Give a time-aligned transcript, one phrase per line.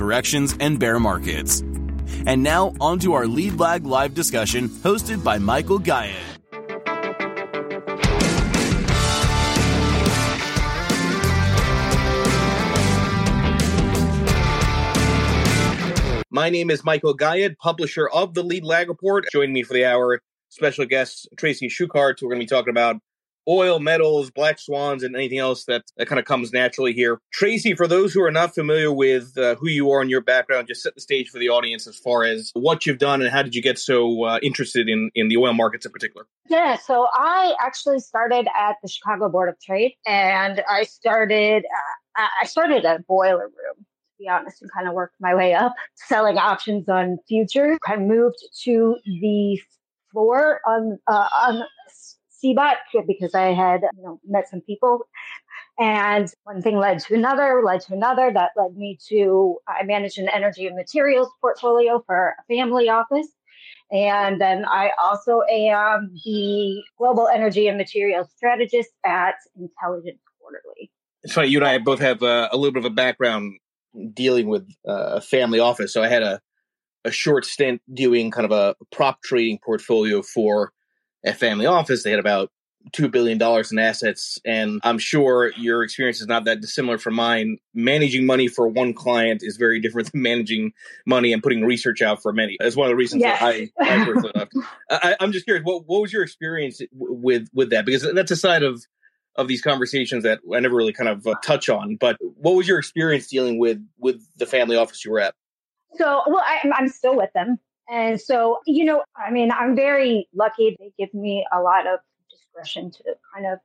[0.00, 1.60] corrections, and bear markets.
[2.24, 6.16] And now, on to our Lead Lag live discussion hosted by Michael Gayed.
[16.30, 19.26] My name is Michael Gayed, publisher of the Lead Lag Report.
[19.30, 22.22] Joining me for the hour, special guest Tracy Shuchart.
[22.22, 22.96] We're going to be talking about
[23.48, 27.20] oil, metals, black swans, and anything else that, that kind of comes naturally here.
[27.32, 30.68] Tracy, for those who are not familiar with uh, who you are and your background,
[30.68, 33.42] just set the stage for the audience as far as what you've done and how
[33.42, 36.26] did you get so uh, interested in, in the oil markets in particular.
[36.48, 41.64] Yeah, so I actually started at the Chicago Board of Trade, and I started
[42.18, 45.34] uh, I started at a boiler room to be honest, and kind of worked my
[45.34, 47.78] way up, selling options on futures.
[47.86, 49.60] I moved to the
[50.12, 51.62] floor on uh, on
[52.42, 55.08] CBOT because I had you know met some people,
[55.78, 58.30] and one thing led to another, led to another.
[58.32, 63.28] That led me to I managed an energy and materials portfolio for a family office.
[63.92, 70.92] And then I also am the global energy and materials strategist at Intelligence Quarterly.
[71.24, 73.58] It's funny, you and I both have uh, a little bit of a background
[74.14, 75.92] dealing with uh, a family office.
[75.92, 76.40] So I had a
[77.04, 80.72] a short stint doing kind of a prop trading portfolio for
[81.24, 82.02] a family office.
[82.02, 82.50] They had about
[82.92, 87.14] two billion dollars in assets, and I'm sure your experience is not that dissimilar from
[87.14, 87.58] mine.
[87.74, 90.72] Managing money for one client is very different than managing
[91.06, 92.56] money and putting research out for many.
[92.58, 93.40] That's one of the reasons yes.
[93.40, 94.52] that I, I personally left.
[94.90, 97.84] I, am just curious, what what was your experience with with that?
[97.84, 98.82] Because that's a side of
[99.36, 101.96] of these conversations that I never really kind of uh, touch on.
[101.96, 105.34] But what was your experience dealing with with the family office you were at?
[105.96, 107.58] So, well, I, I'm still with them,
[107.90, 110.76] and so you know, I mean, I'm very lucky.
[110.78, 113.58] They give me a lot of discretion to kind of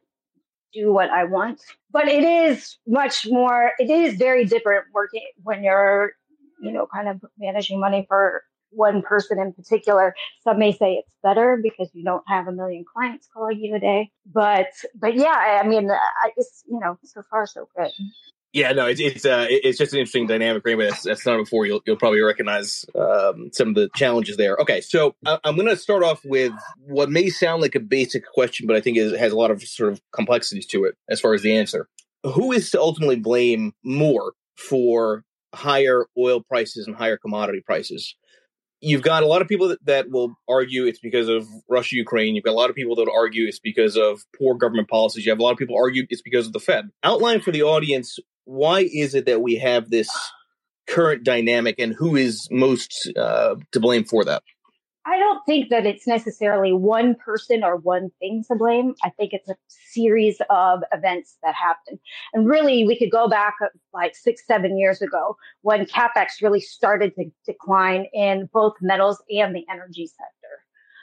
[0.74, 1.62] do what I want.
[1.92, 3.72] But it is much more.
[3.80, 6.12] It is very different working when you're,
[6.62, 10.14] you know, kind of managing money for one person in particular.
[10.44, 13.80] Some may say it's better because you don't have a million clients calling you a
[13.80, 14.12] day.
[14.32, 15.90] But but yeah, I mean,
[16.36, 17.92] it's you know, so far so good.
[18.56, 20.64] Yeah, no, it's it's uh, it's just an interesting dynamic.
[20.66, 24.56] Anybody that's, that's it before, you'll you'll probably recognize um, some of the challenges there.
[24.56, 26.54] Okay, so I, am going to start off with
[26.88, 29.62] what may sound like a basic question, but I think it has a lot of
[29.62, 31.90] sort of complexities to it as far as the answer.
[32.24, 38.16] Who is to ultimately blame more for higher oil prices and higher commodity prices?
[38.82, 42.36] you've got a lot of people that, that will argue it's because of Russia Ukraine.
[42.36, 45.26] You've got a lot of people that will argue it's because of poor government policies.
[45.26, 46.90] You have a lot of people argue it's because of the Fed.
[47.02, 50.10] Outline for the audience why is it that we have this
[50.88, 54.44] current dynamic and who is most uh, to blame for that?
[55.08, 58.96] I don't think that it's necessarily one person or one thing to blame.
[59.04, 59.56] I think it's a
[59.92, 62.00] series of events that happen.
[62.34, 66.60] And really, we could go back uh, like six, seven years ago when capex really
[66.60, 70.35] started to decline in both metals and the energy sector.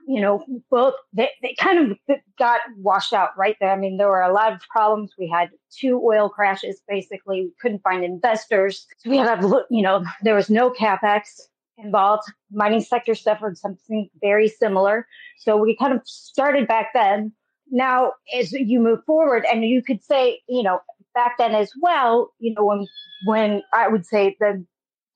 [0.07, 1.99] You know, both they, they kind of
[2.39, 3.71] got washed out right there.
[3.71, 5.13] I mean, there were a lot of problems.
[5.17, 7.43] We had two oil crashes, basically.
[7.43, 8.87] We couldn't find investors.
[8.99, 11.41] So we had, a, you know, there was no capex
[11.79, 12.25] involved.
[12.51, 15.07] Mining sector suffered something very similar.
[15.39, 17.33] So we kind of started back then.
[17.71, 20.81] Now, as you move forward, and you could say, you know,
[21.15, 22.87] back then as well, you know, when
[23.25, 24.65] when I would say the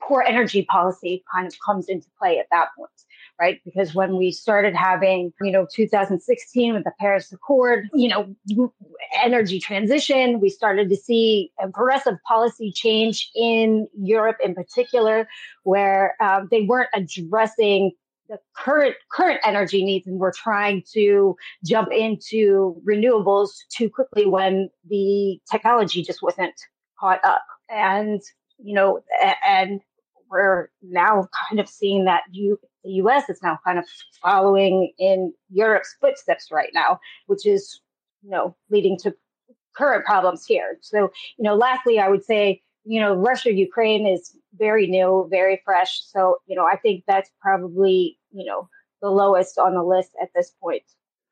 [0.00, 2.90] poor energy policy kind of comes into play at that point
[3.38, 3.60] right?
[3.64, 8.34] Because when we started having, you know, 2016 with the Paris Accord, you know,
[9.22, 15.28] energy transition, we started to see a progressive policy change in Europe in particular,
[15.64, 17.92] where um, they weren't addressing
[18.28, 24.68] the current current energy needs and we're trying to jump into renewables too quickly when
[24.88, 26.54] the technology just wasn't
[26.98, 28.20] caught up and
[28.58, 28.98] you know
[29.46, 29.80] and
[30.30, 33.84] we're now kind of seeing that you, the US is now kind of
[34.22, 37.80] following in Europe's footsteps right now, which is,
[38.22, 39.14] you know, leading to
[39.76, 40.78] current problems here.
[40.80, 45.60] So, you know, lastly, I would say, you know, Russia, Ukraine is very new, very
[45.64, 46.00] fresh.
[46.04, 48.68] So, you know, I think that's probably, you know,
[49.02, 50.82] the lowest on the list at this point.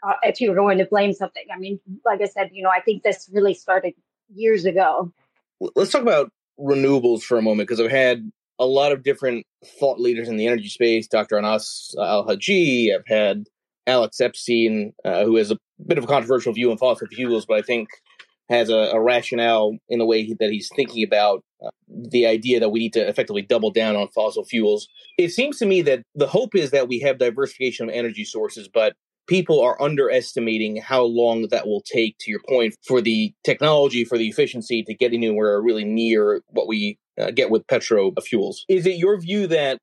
[0.06, 2.68] Uh, if you were going to blame something, I mean, like I said, you know,
[2.68, 3.94] I think this really started
[4.34, 5.12] years ago.
[5.60, 9.46] Let's talk about renewables for a moment because I've had a lot of different
[9.80, 11.08] thought leaders in the energy space.
[11.08, 11.38] Dr.
[11.38, 12.94] Anas Alhajji.
[12.94, 13.44] I've had
[13.86, 17.58] Alex Epstein, uh, who has a bit of a controversial view on fossil fuels, but
[17.58, 17.88] I think
[18.48, 22.68] has a, a rationale in the way that he's thinking about uh, the idea that
[22.68, 24.86] we need to effectively double down on fossil fuels.
[25.16, 28.68] It seems to me that the hope is that we have diversification of energy sources,
[28.68, 28.94] but
[29.26, 34.18] people are underestimating how long that will take, to your point, for the technology, for
[34.18, 38.64] the efficiency to get anywhere really near what we uh, get with petro fuels.
[38.68, 39.78] Is it your view that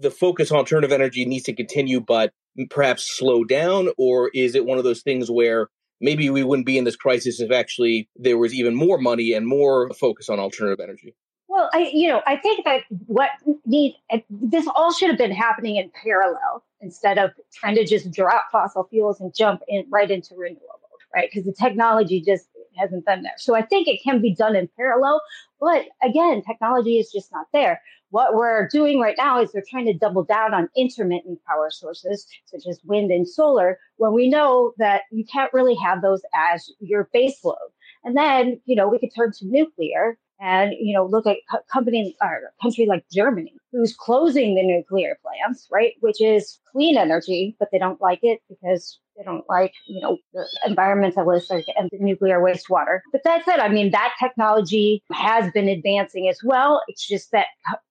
[0.00, 2.32] the focus on alternative energy needs to continue, but
[2.70, 3.88] perhaps slow down?
[3.98, 5.68] Or is it one of those things where
[6.00, 9.46] maybe we wouldn't be in this crisis if actually there was even more money and
[9.46, 11.14] more focus on alternative energy?
[11.48, 13.30] Well, I, you know, I think that what
[13.64, 13.94] need
[14.28, 18.88] this all should have been happening in parallel instead of trying to just drop fossil
[18.90, 21.28] fuels and jump in right into renewables, right?
[21.30, 23.34] Because the technology just hasn't been there.
[23.38, 25.20] So I think it can be done in parallel,
[25.60, 27.80] but again, technology is just not there.
[28.10, 32.26] What we're doing right now is they're trying to double down on intermittent power sources,
[32.44, 36.70] such as wind and solar, when we know that you can't really have those as
[36.78, 37.56] your base load.
[38.04, 41.62] And then, you know, we could turn to nuclear and you know look at co-
[41.72, 45.94] company or a country like Germany who's closing the nuclear plants, right?
[46.00, 50.18] Which is clean energy, but they don't like it because they don't like you know
[50.32, 53.00] the environmentalists and the nuclear wastewater.
[53.12, 53.60] But that's it.
[53.60, 56.82] I mean that technology has been advancing as well.
[56.88, 57.46] It's just that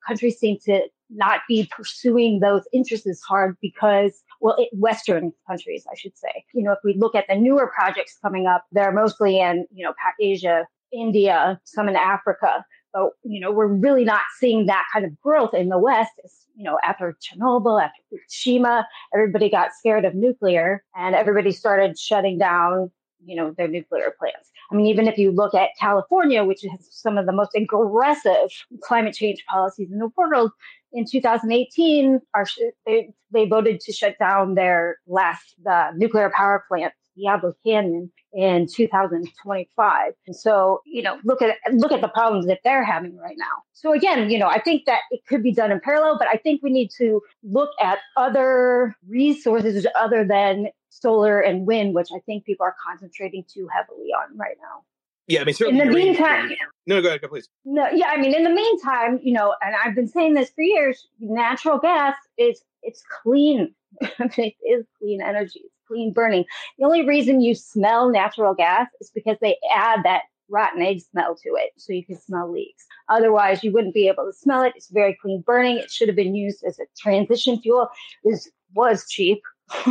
[0.07, 5.85] countries seem to not be pursuing those interests as hard because well, it, Western countries,
[5.89, 6.43] I should say.
[6.53, 9.85] You know, if we look at the newer projects coming up, they're mostly in, you
[9.85, 12.65] know, Pac Asia, India, some in Africa.
[12.93, 16.11] But, you know, we're really not seeing that kind of growth in the West.
[16.23, 21.97] It's, you know, after Chernobyl, after Fukushima, everybody got scared of nuclear and everybody started
[21.97, 22.91] shutting down,
[23.25, 24.51] you know, their nuclear plants.
[24.71, 28.51] I mean, even if you look at California, which has some of the most aggressive
[28.81, 30.51] climate change policies in the world,
[30.91, 32.45] in 2018, our,
[32.85, 38.67] they, they voted to shut down their last the nuclear power plant Diablo Canyon in
[38.67, 40.13] 2025.
[40.27, 43.63] And so, you know, look at look at the problems that they're having right now.
[43.73, 46.37] So again, you know, I think that it could be done in parallel, but I
[46.37, 52.19] think we need to look at other resources other than solar and wind, which I
[52.19, 54.83] think people are concentrating too heavily on right now.
[55.27, 55.81] Yeah, I mean, certainly.
[55.81, 56.51] In the meantime,
[56.85, 57.47] no, go ahead, go, please.
[57.63, 60.63] No, yeah, I mean, in the meantime, you know, and I've been saying this for
[60.63, 61.07] years.
[61.19, 63.73] Natural gas is it's clean.
[64.01, 65.61] it is clean energy.
[65.93, 66.45] Clean burning.
[66.79, 71.35] The only reason you smell natural gas is because they add that rotten egg smell
[71.35, 72.85] to it, so you can smell leaks.
[73.09, 74.73] Otherwise, you wouldn't be able to smell it.
[74.75, 75.77] It's very clean burning.
[75.77, 77.89] It should have been used as a transition fuel.
[78.23, 79.41] This was cheap.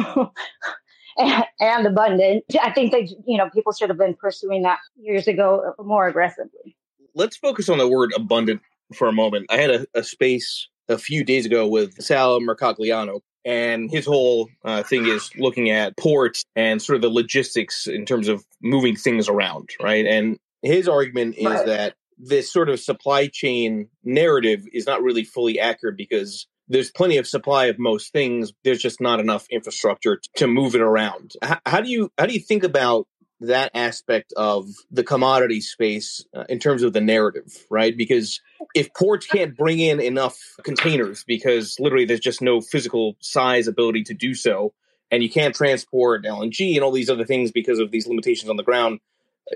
[1.17, 2.45] and abundant.
[2.61, 6.77] I think that you know people should have been pursuing that years ago more aggressively.
[7.15, 8.61] Let's focus on the word abundant
[8.95, 9.47] for a moment.
[9.51, 14.49] I had a, a space a few days ago with Sal Mercogliano, and his whole
[14.65, 18.97] uh, thing is looking at ports and sort of the logistics in terms of moving
[18.97, 20.07] things around, right?
[20.07, 21.67] And his argument is right.
[21.67, 27.17] that this sort of supply chain narrative is not really fully accurate because there's plenty
[27.19, 28.53] of supply of most things.
[28.65, 31.33] There's just not enough infrastructure to move it around.
[31.43, 33.07] How, how do you how do you think about
[33.49, 37.97] that aspect of the commodity space uh, in terms of the narrative, right?
[37.97, 38.41] Because
[38.75, 44.05] if ports can't bring in enough containers because literally there's just no physical size ability
[44.05, 44.73] to do so,
[45.11, 48.57] and you can't transport LNG and all these other things because of these limitations on
[48.57, 49.01] the ground,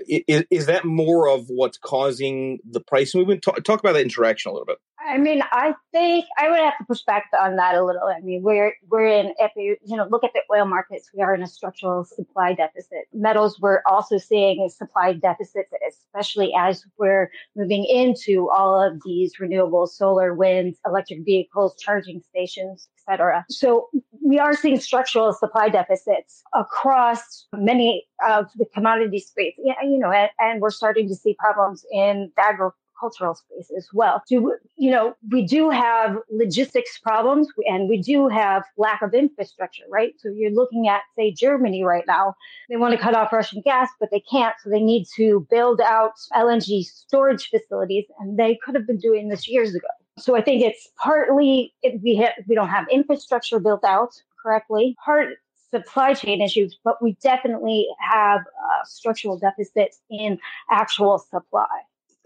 [0.07, 3.41] is, is that more of what's causing the price movement?
[3.41, 4.77] Talk, talk about that interaction a little bit.
[5.07, 8.03] I mean, I think I would have to push back on that a little.
[8.03, 11.21] I mean, we're we're in if you you know look at the oil markets, we
[11.21, 13.05] are in a structural supply deficit.
[13.13, 19.89] Metals, we're also seeing supply deficit, especially as we're moving into all of these renewables,
[19.89, 23.45] solar, wind, electric vehicles, charging stations, etc.
[23.49, 23.89] So
[24.21, 29.53] we are seeing structural supply deficits across many of the commodity space.
[29.57, 33.71] Yeah, you know, and, and we're starting to see problems in the agriculture cultural space
[33.77, 34.23] as well.
[34.27, 39.83] Do you know we do have logistics problems and we do have lack of infrastructure,
[39.89, 40.13] right?
[40.17, 42.35] So you're looking at say Germany right now.
[42.69, 45.81] They want to cut off Russian gas, but they can't, so they need to build
[45.81, 49.87] out LNG storage facilities, and they could have been doing this years ago
[50.17, 54.95] So I think it's partly it, we ha- we don't have infrastructure built out correctly.
[55.03, 55.29] Part
[55.71, 60.39] supply chain issues, but we definitely have uh, structural deficits in
[60.71, 61.67] actual supply.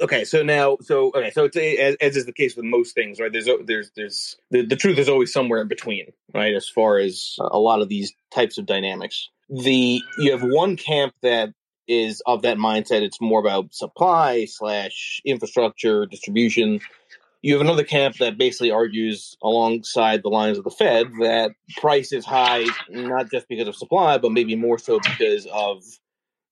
[0.01, 3.19] Okay, so now, so okay, so it's as, as is the case with most things,
[3.19, 3.31] right?
[3.31, 6.55] There's there's there's the, the truth is always somewhere in between, right?
[6.55, 11.13] As far as a lot of these types of dynamics, the you have one camp
[11.21, 11.53] that
[11.87, 13.01] is of that mindset.
[13.01, 16.79] It's more about supply slash infrastructure distribution.
[17.43, 22.11] You have another camp that basically argues alongside the lines of the Fed that price
[22.11, 25.83] is high not just because of supply, but maybe more so because of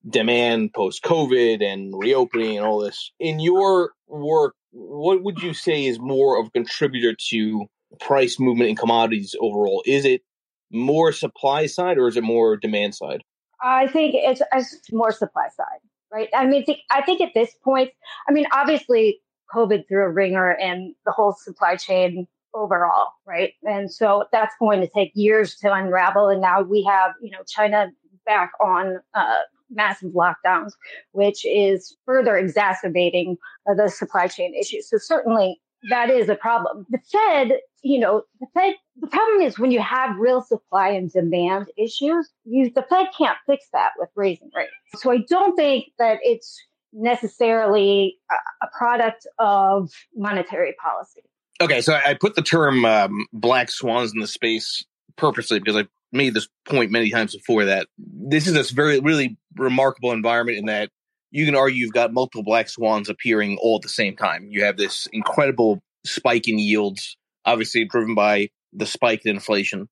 [0.08, 3.12] demand post COVID and reopening and all this.
[3.18, 7.66] In your work, what would you say is more of a contributor to
[8.00, 9.82] price movement in commodities overall?
[9.86, 10.22] Is it
[10.70, 13.22] more supply side or is it more demand side?
[13.62, 15.80] I think it's, it's more supply side,
[16.12, 16.28] right?
[16.34, 17.90] I mean, I think at this point,
[18.28, 19.20] I mean, obviously
[19.54, 23.52] COVID threw a ringer and the whole supply chain overall, right?
[23.64, 26.28] And so that's going to take years to unravel.
[26.28, 27.88] And now we have, you know, China
[28.24, 29.38] back on uh,
[29.70, 30.72] massive lockdowns,
[31.12, 33.36] which is further exacerbating
[33.68, 34.88] uh, the supply chain issues.
[34.88, 36.86] So certainly that is a problem.
[36.90, 41.10] The Fed, you know, the Fed, the problem is when you have real supply and
[41.10, 44.70] demand issues, you, the Fed can't fix that with raising rates.
[44.96, 46.60] So I don't think that it's
[46.92, 48.34] necessarily a,
[48.66, 51.22] a product of monetary policy.
[51.60, 54.84] Okay, so I put the term um, black swans in the space
[55.16, 59.36] purposely because I made this point many times before that this is a very really
[59.56, 60.90] remarkable environment in that
[61.30, 64.48] you can argue you've got multiple black swans appearing all at the same time.
[64.50, 69.88] You have this incredible spike in yields, obviously driven by the spike in inflation.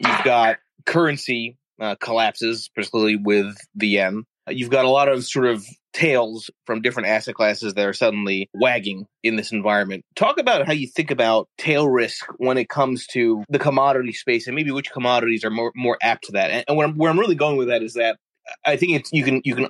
[0.00, 4.24] You've got currency uh, collapses, particularly with the yen.
[4.48, 8.50] You've got a lot of sort of tails from different asset classes that are suddenly
[8.52, 10.04] wagging in this environment.
[10.16, 14.46] Talk about how you think about tail risk when it comes to the commodity space
[14.46, 16.50] and maybe which commodities are more, more apt to that.
[16.50, 18.18] And, and I'm, where I'm really going with that is that
[18.64, 19.68] I think it's you can you can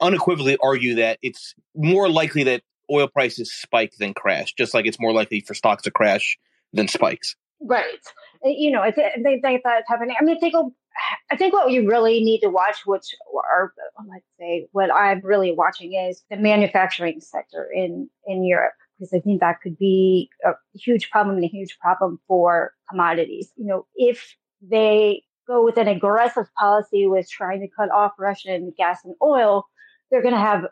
[0.00, 5.00] unequivocally argue that it's more likely that oil prices spike than crash, just like it's
[5.00, 6.38] more likely for stocks to crash
[6.72, 7.36] than spikes.
[7.60, 7.84] Right.
[8.44, 10.16] Uh, you know, I think it's happening.
[10.18, 10.72] I mean, think of
[11.30, 13.72] I think what you really need to watch, which are
[14.08, 19.20] let's say what I'm really watching is the manufacturing sector in in Europe because I
[19.20, 23.52] think that could be a huge problem and a huge problem for commodities.
[23.56, 28.72] You know, if they go with an aggressive policy with trying to cut off Russian
[28.76, 29.66] gas and oil,
[30.10, 30.66] they're going to have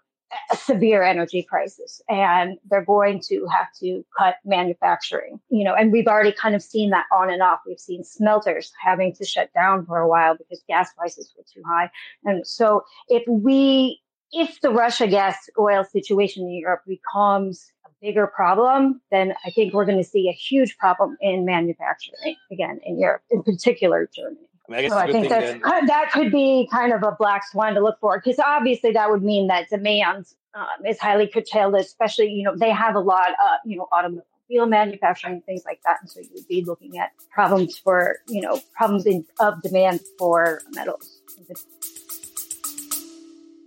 [0.51, 5.93] a severe energy crisis and they're going to have to cut manufacturing you know and
[5.93, 7.61] we've already kind of seen that on and off.
[7.67, 11.63] We've seen smelters having to shut down for a while because gas prices were too
[11.67, 11.91] high.
[12.25, 14.01] And so if we
[14.33, 19.73] if the russia gas oil situation in europe becomes a bigger problem then i think
[19.73, 24.49] we're going to see a huge problem in manufacturing again in europe in particular germany
[24.69, 27.75] I, mean, I so I think that that could be kind of a black swan
[27.75, 32.31] to look for because obviously that would mean that demand um, is highly curtailed, especially
[32.31, 36.11] you know they have a lot of you know automobile manufacturing things like that, and
[36.11, 40.63] so you would be looking at problems for you know problems in, of demand for
[40.75, 41.21] metals.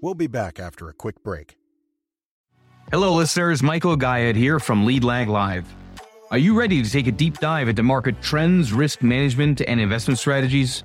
[0.01, 1.57] We'll be back after a quick break.
[2.91, 3.61] Hello, listeners.
[3.61, 5.67] Michael Gayed here from Lead Lag Live.
[6.29, 10.19] Are you ready to take a deep dive into market trends, risk management, and investment
[10.19, 10.83] strategies?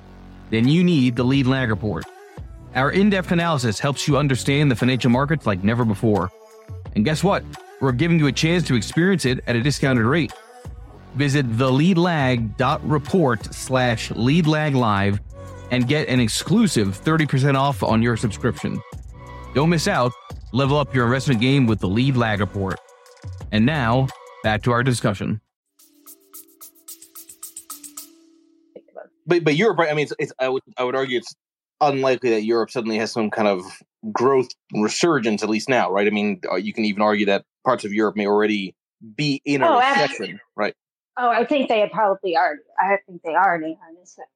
[0.52, 2.04] Then you need the Lead Lag Report.
[2.74, 6.30] Our in depth analysis helps you understand the financial markets like never before.
[6.94, 7.42] And guess what?
[7.80, 10.30] We're giving you a chance to experience it at a discounted rate.
[11.14, 15.20] Visit theleadlag.report slash leadlaglive
[15.70, 18.78] and get an exclusive 30% off on your subscription.
[19.54, 20.12] Don't miss out.
[20.52, 22.78] Level up your investment game with the Lead Lag Report.
[23.52, 24.06] And now,
[24.42, 25.40] back to our discussion.
[29.26, 31.34] But but Europe, I mean, it's, it's, I would I would argue it's
[31.80, 33.62] unlikely that Europe suddenly has some kind of
[34.12, 36.06] growth resurgence, at least now, right?
[36.06, 38.74] I mean, uh, you can even argue that parts of Europe may already
[39.16, 40.40] be in a oh, recession, absolutely.
[40.56, 40.74] right?
[41.18, 42.56] Oh, I think they probably are.
[42.78, 43.76] I think they are in a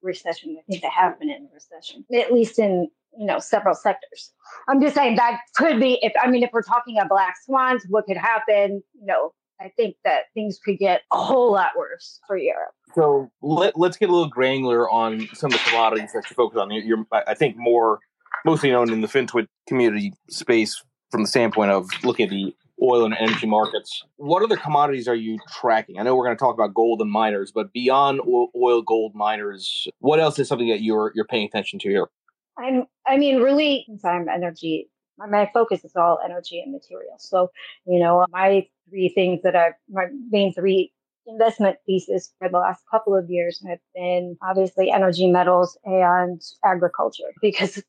[0.03, 0.57] recession.
[0.59, 4.31] I think they have been in a recession, at least in you know several sectors.
[4.67, 5.97] I'm just saying that could be.
[6.01, 8.83] If I mean, if we're talking about black swans, what could happen?
[8.99, 12.73] You know, I think that things could get a whole lot worse for Europe.
[12.95, 16.59] So let, us get a little granular on some of the commodities that you focus
[16.59, 16.71] on.
[16.71, 17.99] You're, I think, more
[18.45, 23.05] mostly known in the FinTwit community space from the standpoint of looking at the oil
[23.05, 24.03] and energy markets.
[24.17, 25.99] What other commodities are you tracking?
[25.99, 28.21] I know we're going to talk about gold and miners, but beyond
[28.55, 32.07] oil, gold, miners, what else is something that you're you're paying attention to here?
[32.57, 37.27] I'm, I mean, really, since I'm energy my focus is all energy and materials.
[37.27, 37.49] So,
[37.85, 40.91] you know, my three things that I've, my main three
[41.27, 47.31] investment thesis for the last couple of years have been obviously energy metals and agriculture.
[47.41, 47.83] Because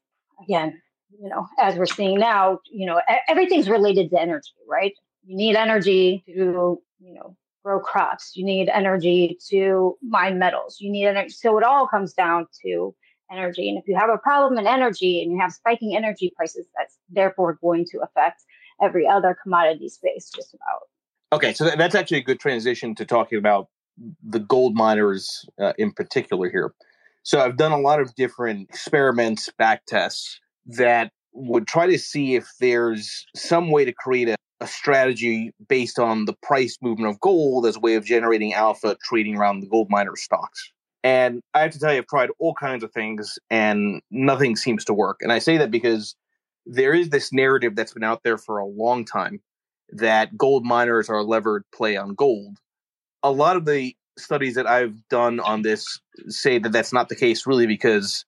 [0.44, 0.80] again
[1.20, 4.92] you know as we're seeing now you know everything's related to energy right?
[5.24, 8.32] You need energy to you know grow crops.
[8.34, 10.78] You need energy to mine metals.
[10.80, 12.94] You need energy so it all comes down to
[13.30, 16.66] energy and if you have a problem in energy and you have spiking energy prices
[16.76, 18.42] that's therefore going to affect
[18.82, 20.82] every other commodity space just about
[21.30, 23.68] Okay, so that's actually a good transition to talking about
[24.22, 26.72] the gold miners uh, in particular here.
[27.22, 32.34] So I've done a lot of different experiments, back tests that would try to see
[32.34, 37.20] if there's some way to create a, a strategy based on the price movement of
[37.20, 40.72] gold as a way of generating alpha trading around the gold miner stocks.
[41.04, 44.84] And I have to tell you, I've tried all kinds of things and nothing seems
[44.86, 45.18] to work.
[45.22, 46.16] And I say that because
[46.66, 49.40] there is this narrative that's been out there for a long time
[49.90, 52.58] that gold miners are a levered play on gold.
[53.22, 57.16] A lot of the studies that I've done on this say that that's not the
[57.16, 58.24] case, really, because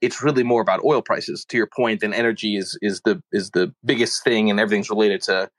[0.00, 1.44] it's really more about oil prices.
[1.46, 5.22] To your point, and energy is is the is the biggest thing, and everything's related
[5.22, 5.50] to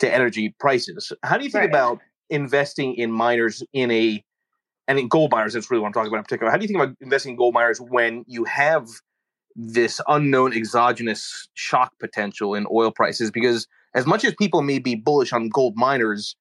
[0.00, 1.12] to energy prices.
[1.22, 1.68] How do you think right.
[1.68, 4.24] about investing in miners in a
[4.88, 5.54] and in gold miners?
[5.54, 6.50] That's really what I'm talking about in particular.
[6.50, 8.88] How do you think about investing in gold miners when you have
[9.54, 13.30] this unknown exogenous shock potential in oil prices?
[13.30, 16.36] Because as much as people may be bullish on gold miners,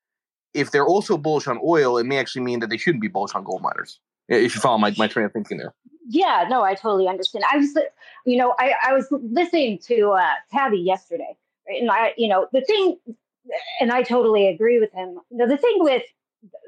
[0.53, 3.33] if they're also bullish on oil, it may actually mean that they shouldn't be bullish
[3.33, 3.99] on gold miners.
[4.27, 5.73] If you follow my, my train of thinking there.
[6.07, 7.43] Yeah, no, I totally understand.
[7.51, 7.77] I was,
[8.25, 11.81] you know, I, I was listening to uh, Tavi yesterday, right?
[11.81, 12.97] and I, you know, the thing,
[13.79, 15.19] and I totally agree with him.
[15.29, 16.03] You know, the thing with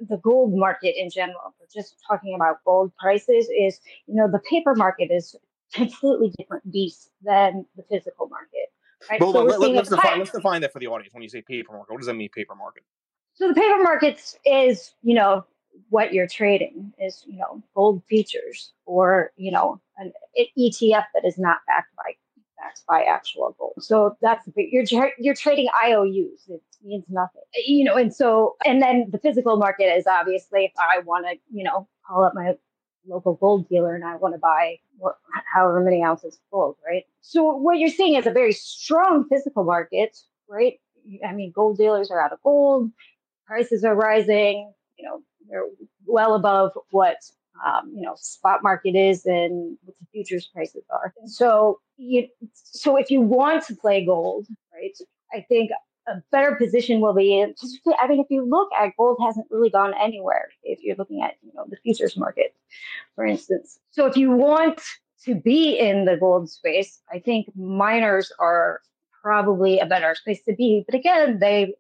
[0.08, 4.76] the gold market in general, just talking about gold prices, is you know the paper
[4.76, 5.36] market is
[5.74, 8.72] completely different beast than the physical market.
[9.10, 9.20] Right?
[9.20, 11.14] Well, so let, us define, let's define that for the audience.
[11.14, 12.84] When you say paper market, what does that mean, paper market?
[13.34, 15.46] So the paper markets is, you know,
[15.90, 21.38] what you're trading is, you know, gold futures or, you know, an ETF that is
[21.38, 22.14] not backed by
[22.64, 23.74] backed by actual gold.
[23.80, 26.48] So that's you're you're trading IOUs.
[26.48, 27.96] It means nothing, you know.
[27.96, 31.88] And so, and then the physical market is obviously if I want to, you know,
[32.08, 32.54] call up my
[33.08, 35.18] local gold dealer and I want to buy what,
[35.54, 37.04] however many ounces of gold, right?
[37.22, 40.80] So what you're seeing is a very strong physical market, right?
[41.28, 42.92] I mean, gold dealers are out of gold,
[43.46, 45.66] prices are rising, you know, they're
[46.06, 47.18] well above what
[47.66, 51.14] um, you know spot market is and what the futures prices are.
[51.26, 54.98] so you, so if you want to play gold, right?
[55.34, 55.72] I think
[56.08, 57.56] a better position will be in
[58.00, 61.36] I mean if you look at gold hasn't really gone anywhere if you're looking at
[61.42, 62.54] you know the futures market
[63.16, 64.82] for instance so if you want
[65.24, 68.82] to be in the gold space I think miners are
[69.22, 71.74] probably a better space to be but again they've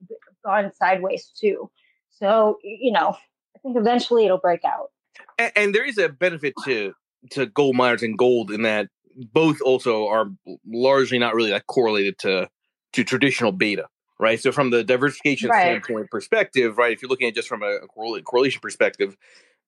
[0.45, 1.69] gone sideways too
[2.09, 3.17] so you know
[3.55, 4.91] I think eventually it'll break out
[5.37, 6.93] and, and there is a benefit to
[7.31, 8.87] to gold miners and gold in that
[9.31, 10.29] both also are
[10.65, 12.49] largely not really that correlated to
[12.93, 13.85] to traditional beta
[14.19, 14.39] right?
[14.39, 15.63] So from the diversification right.
[15.63, 16.93] standpoint perspective, right?
[16.93, 19.17] If you're looking at just from a correlation perspective,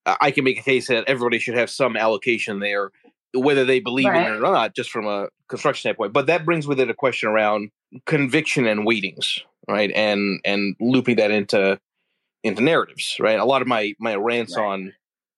[0.05, 2.91] I can make a case that everybody should have some allocation there,
[3.33, 4.27] whether they believe right.
[4.27, 6.13] in it or not, just from a construction standpoint.
[6.13, 7.71] But that brings with it a question around
[8.05, 9.91] conviction and weightings, right?
[9.93, 11.79] And and looping that into
[12.43, 13.39] into narratives, right?
[13.39, 14.65] A lot of my my rants right.
[14.65, 14.93] on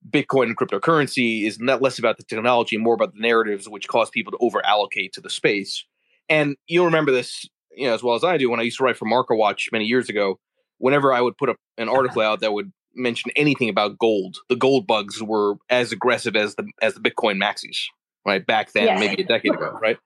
[0.10, 4.10] Bitcoin and cryptocurrency is not less about the technology, more about the narratives, which cause
[4.10, 5.86] people to over allocate to the space.
[6.30, 7.46] And you'll remember this
[7.78, 9.86] you know as well as I do when I used to write for MarketWatch many
[9.86, 10.40] years ago.
[10.80, 14.56] Whenever I would put up an article out that would mention anything about gold, the
[14.56, 17.78] gold bugs were as aggressive as the as the Bitcoin maxis,
[18.26, 18.46] right?
[18.46, 19.98] Back then, maybe a decade ago, right?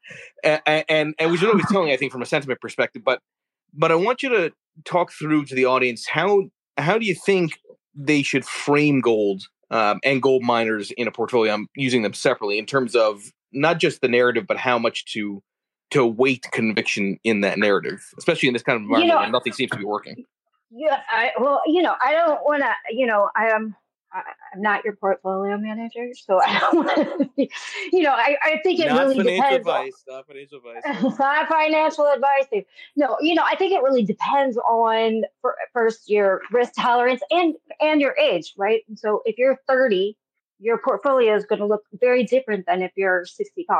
[0.43, 3.03] And, and and which is always telling, I think, from a sentiment perspective.
[3.03, 3.19] But
[3.73, 4.53] but I want you to
[4.85, 6.43] talk through to the audience how
[6.77, 7.59] how do you think
[7.93, 11.53] they should frame gold um, and gold miners in a portfolio?
[11.53, 15.41] I'm using them separately in terms of not just the narrative, but how much to
[15.91, 19.31] to weight conviction in that narrative, especially in this kind of environment you know, where
[19.31, 20.25] nothing seems to be working.
[20.71, 23.75] Yeah, I, well, you know, I don't want to, you know, I am.
[24.13, 27.47] I'm not your portfolio manager, so I don't want to.
[27.91, 29.67] You know, I, I think it not really financial depends.
[29.67, 31.19] Advice, on, not financial advice.
[31.19, 32.45] not financial advice.
[32.95, 35.23] No, you know, I think it really depends on
[35.73, 38.81] first your risk tolerance and and your age, right?
[38.95, 40.17] So if you're 30,
[40.59, 43.77] your portfolio is going to look very different than if you're 65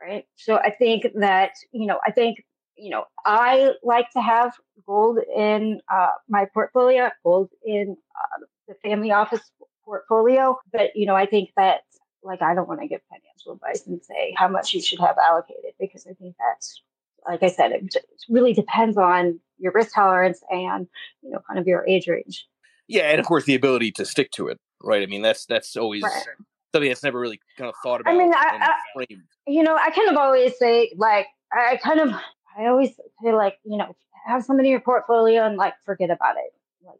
[0.00, 0.24] right?
[0.36, 2.44] So I think that, you know, I think,
[2.76, 4.52] you know, I like to have
[4.86, 9.50] gold in uh, my portfolio, gold in uh, the family office
[9.84, 10.56] portfolio.
[10.72, 11.80] But, you know, I think that,
[12.22, 15.16] like, I don't want to give financial advice and say how much you should have
[15.18, 16.82] allocated because I think that's,
[17.26, 17.94] like I said, it
[18.28, 20.86] really depends on your risk tolerance and,
[21.22, 22.46] you know, kind of your age range.
[22.86, 25.02] Yeah, and of course the ability to stick to it, right?
[25.02, 26.24] I mean, that's that's always Right.
[26.72, 28.14] something that's never really kind of thought about.
[28.14, 29.06] I mean, I- I-
[29.46, 32.10] you know, I kind of always say like I kind of
[32.56, 33.94] I always feel like you know
[34.26, 36.98] have somebody in your portfolio and like forget about it, like.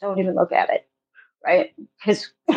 [0.00, 0.88] Don't even look at it,
[1.44, 1.72] right?
[2.04, 2.32] Because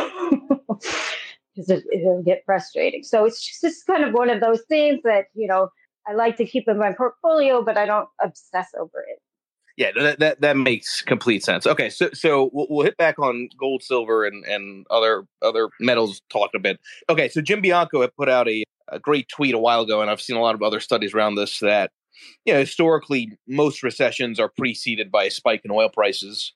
[1.55, 3.03] it, it'll get frustrating.
[3.03, 5.69] So it's just, it's kind of one of those things that you know
[6.07, 9.19] I like to keep in my portfolio, but I don't obsess over it.
[9.77, 11.67] Yeah, that, that that makes complete sense.
[11.67, 16.21] Okay, so so we'll, we'll hit back on gold, silver, and and other other metals.
[16.31, 16.79] Talk a bit.
[17.09, 20.09] Okay, so Jim Bianco had put out a, a great tweet a while ago, and
[20.09, 21.91] I've seen a lot of other studies around this that
[22.43, 26.53] you know historically most recessions are preceded by a spike in oil prices.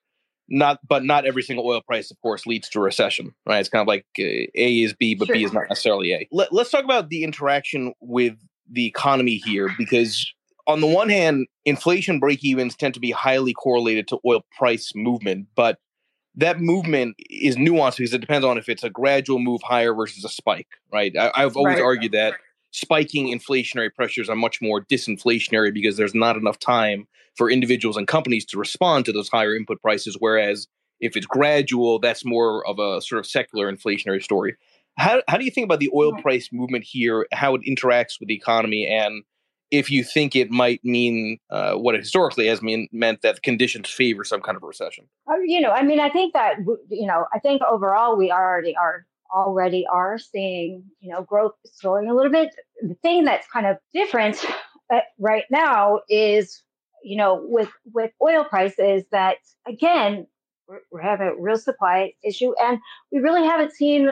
[0.53, 3.59] Not, but not every single oil price, of course, leads to a recession, right?
[3.59, 6.27] It's kind of like uh, A is B, but B is not necessarily A.
[6.29, 8.35] Let, let's talk about the interaction with
[8.69, 10.29] the economy here, because
[10.67, 14.91] on the one hand, inflation break evens tend to be highly correlated to oil price
[14.93, 15.79] movement, but
[16.35, 20.25] that movement is nuanced because it depends on if it's a gradual move higher versus
[20.25, 21.15] a spike, right?
[21.17, 21.83] I, I've always Right.
[21.83, 22.35] argued that
[22.71, 28.07] spiking inflationary pressures are much more disinflationary because there's not enough time for individuals and
[28.07, 30.17] companies to respond to those higher input prices.
[30.19, 30.67] Whereas
[30.99, 34.55] if it's gradual, that's more of a sort of secular inflationary story.
[34.97, 38.27] How, how do you think about the oil price movement here, how it interacts with
[38.27, 39.23] the economy, and
[39.71, 43.89] if you think it might mean uh, what it historically has mean, meant that conditions
[43.89, 45.05] favor some kind of recession?
[45.29, 46.57] Uh, you know, I mean, I think that
[46.89, 52.09] you know, I think overall we already are already are seeing you know growth slowing
[52.09, 52.55] a little bit.
[52.81, 54.43] The thing that's kind of different
[54.93, 56.61] uh, right now is
[57.03, 60.27] you know with with oil prices that again
[60.67, 62.79] we're, we're having a real supply issue and
[63.11, 64.11] we really haven't seen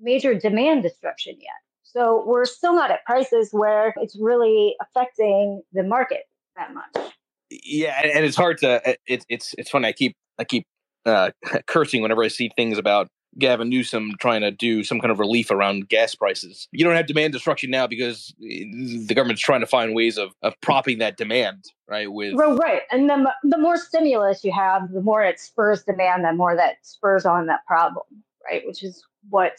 [0.00, 1.52] major demand destruction yet.
[1.82, 6.22] So we're still not at prices where it's really affecting the market
[6.56, 7.12] that much.
[7.50, 8.96] Yeah, and, and it's hard to.
[9.06, 9.88] It's it's it's funny.
[9.88, 10.66] I keep I keep
[11.06, 11.30] uh,
[11.66, 15.50] cursing whenever I see things about Gavin Newsom trying to do some kind of relief
[15.50, 16.68] around gas prices.
[16.72, 18.64] You don't have demand destruction now because eh,
[19.06, 22.10] the government's trying to find ways of, of propping that demand, right?
[22.12, 22.82] With Well, right.
[22.90, 26.76] And the, the more stimulus you have, the more it spurs demand, the more that
[26.82, 28.04] spurs on that problem,
[28.48, 28.62] right?
[28.66, 29.58] Which is what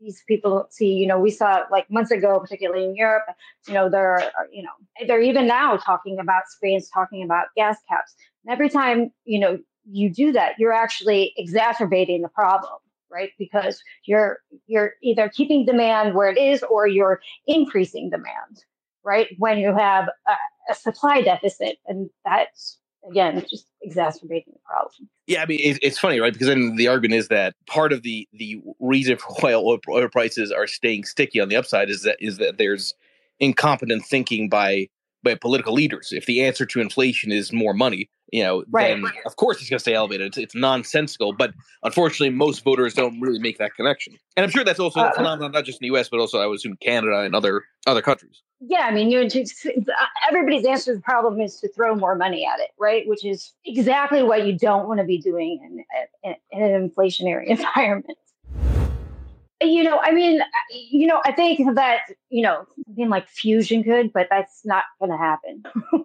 [0.00, 0.92] these people see.
[0.92, 3.24] You know, we saw like months ago, particularly in Europe,
[3.66, 4.70] you know, they're, uh, you know,
[5.06, 8.14] they're even now talking about Spain's talking about gas caps.
[8.44, 9.58] And every time, you know,
[9.90, 12.72] you do that, you're actually exacerbating the problem,
[13.12, 13.30] right?
[13.38, 18.64] Because you're, you're either keeping demand where it is or you're increasing demand,
[19.04, 19.28] right?
[19.38, 20.32] When you have a,
[20.70, 25.08] a supply deficit, and that's again just exacerbating the problem.
[25.26, 26.32] Yeah, I mean it, it's funny, right?
[26.32, 30.08] Because then the argument is that part of the the reason for why oil, oil
[30.08, 32.94] prices are staying sticky on the upside is that is that there's
[33.40, 34.88] incompetent thinking by
[35.22, 36.12] by political leaders.
[36.12, 38.88] If the answer to inflation is more money, you know, Right.
[39.00, 40.28] then of course it's going to stay elevated.
[40.28, 44.14] It's, it's nonsensical, but unfortunately, most voters don't really make that connection.
[44.36, 46.08] And I'm sure that's also a Uh, phenomenon not just in the U.S.
[46.08, 48.42] but also I would assume Canada and other other countries.
[48.64, 49.66] Yeah, I mean, you're just
[50.28, 53.06] everybody's answer to the problem is to throw more money at it, right?
[53.08, 55.84] Which is exactly what you don't want to be doing
[56.22, 58.16] in, in, in an inflationary environment.
[59.64, 63.82] You know, I mean, uh, you know, I think that you know something like fusion
[63.84, 65.62] could, but that's not going to happen,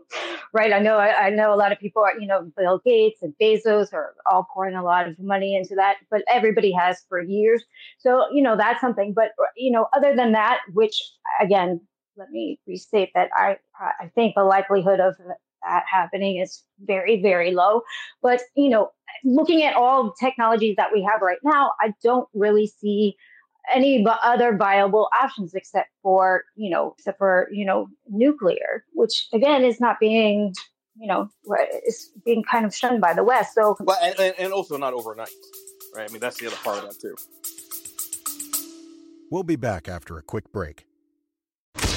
[0.54, 0.74] right?
[0.74, 3.34] I know, I, I know a lot of people are, you know, Bill Gates and
[3.42, 7.64] Bezos are all pouring a lot of money into that, but everybody has for years.
[8.00, 9.14] So, you know, that's something.
[9.14, 11.02] But uh, you know, other than that, which
[11.42, 11.82] again,
[12.18, 15.16] let me restate that I I think the likelihood of
[15.64, 17.82] that happening is very very low.
[18.22, 18.92] But you know,
[19.24, 23.16] looking at all technologies that we have right now, I don't really see
[23.74, 29.64] any other viable options except for you know except for you know nuclear, which again
[29.64, 30.54] is not being
[31.00, 31.30] you know
[31.88, 33.54] is being kind of shunned by the West.
[33.54, 35.30] So Well, and, and, and also not overnight,
[35.96, 36.10] right?
[36.10, 37.16] I mean, that's the other part of that too.
[39.30, 40.87] We'll be back after a quick break.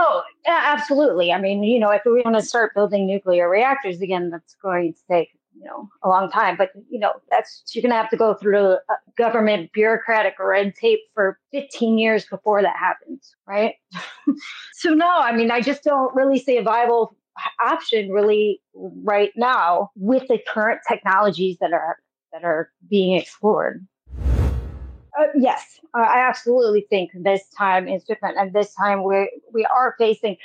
[0.00, 1.32] Oh, absolutely.
[1.32, 4.94] I mean, you know, if we want to start building nuclear reactors again, that's going
[4.94, 6.56] to take, you know, a long time.
[6.56, 8.76] But, you know, that's, you're going to have to go through
[9.16, 13.74] government bureaucratic red tape for 15 years before that happens, right?
[14.74, 17.16] so, no, I mean, I just don't really see a viable
[17.60, 18.60] option really
[19.02, 21.96] right now with the current technologies that are
[22.32, 23.84] that are being explored.
[25.18, 29.94] Uh, yes, I absolutely think this time is different, and this time we we are
[29.98, 30.36] facing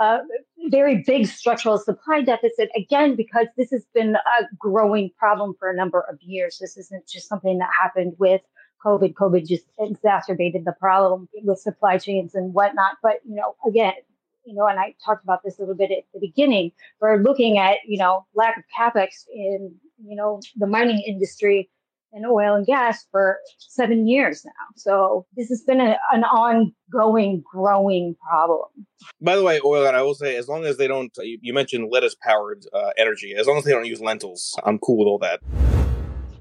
[0.00, 0.20] a
[0.68, 5.76] very big structural supply deficit again because this has been a growing problem for a
[5.76, 6.58] number of years.
[6.58, 8.40] This isn't just something that happened with
[8.84, 9.12] COVID.
[9.14, 12.96] COVID just exacerbated the problem with supply chains and whatnot.
[13.02, 13.92] But you know, again,
[14.46, 16.72] you know, and I talked about this a little bit at the beginning.
[17.00, 21.68] We're looking at you know lack of capex in you know the mining industry
[22.12, 24.52] and oil and gas for seven years now.
[24.76, 28.68] So this has been a, an ongoing, growing problem.
[29.20, 31.54] By the way, oil, and I will say, as long as they don't, you, you
[31.54, 35.06] mentioned lettuce powered uh, energy, as long as they don't use lentils, I'm cool with
[35.06, 35.40] all that.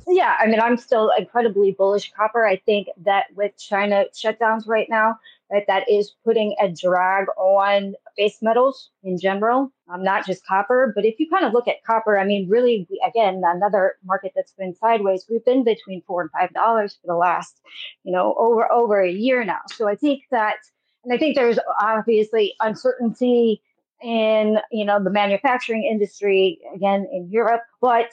[0.07, 2.45] Yeah, I mean, I'm still incredibly bullish copper.
[2.45, 5.17] I think that with China shutdowns right now,
[5.51, 10.91] right, that is putting a drag on base metals in general, um, not just copper.
[10.95, 14.53] But if you kind of look at copper, I mean, really, again, another market that's
[14.53, 15.25] been sideways.
[15.29, 17.59] We've been between four and five dollars for the last,
[18.03, 19.59] you know, over over a year now.
[19.71, 20.57] So I think that,
[21.03, 23.61] and I think there's obviously uncertainty
[24.01, 28.11] in you know the manufacturing industry again in Europe, but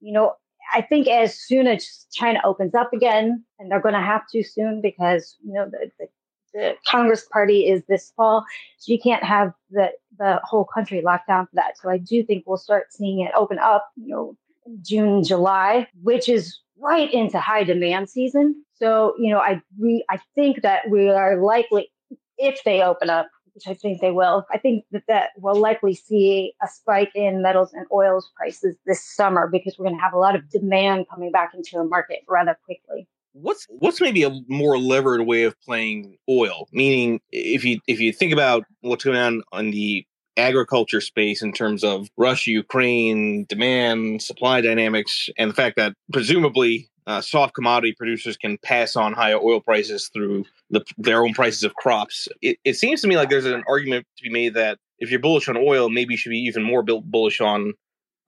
[0.00, 0.34] you know
[0.72, 4.42] I think as soon as China opens up again, and they're going to have to
[4.42, 6.08] soon because you know the, the,
[6.56, 8.44] the, Congress Party is this fall,
[8.78, 11.76] so you can't have the the whole country locked down for that.
[11.78, 14.36] So I do think we'll start seeing it open up, you know,
[14.80, 18.64] June, July, which is right into high demand season.
[18.74, 21.90] So you know, I we I think that we are likely
[22.38, 25.94] if they open up which I think they will, I think that that we'll likely
[25.94, 30.12] see a spike in metals and oils prices this summer because we're going to have
[30.12, 33.08] a lot of demand coming back into the market rather quickly.
[33.38, 36.68] What's what's maybe a more levered way of playing oil?
[36.72, 40.06] Meaning, if you if you think about what's going on on the
[40.38, 46.88] agriculture space in terms of Russia, Ukraine, demand, supply dynamics, and the fact that presumably
[47.06, 51.62] uh, soft commodity producers can pass on higher oil prices through the, their own prices
[51.62, 52.28] of crops.
[52.42, 55.20] It, it, seems to me like there's an argument to be made that if you're
[55.20, 57.74] bullish on oil, maybe you should be even more bullish on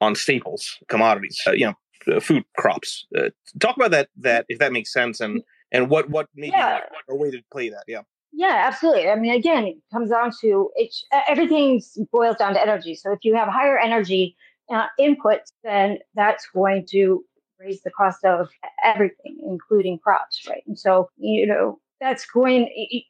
[0.01, 1.75] on staples, commodities, uh, you know,
[2.12, 3.07] uh, food crops.
[3.16, 4.09] Uh, talk about that.
[4.16, 5.42] That if that makes sense, and
[5.73, 6.81] and what what maybe yeah.
[7.09, 7.85] a way to play that.
[7.87, 8.03] Yeah.
[8.31, 9.09] Yeah, absolutely.
[9.09, 10.94] I mean, again, it comes down to it.
[11.29, 11.81] Everything
[12.12, 12.94] boils down to energy.
[12.94, 14.37] So if you have higher energy
[14.71, 17.25] uh, inputs, then that's going to
[17.59, 18.49] raise the cost of
[18.85, 20.62] everything, including crops, right?
[20.66, 22.68] And so, you know, that's going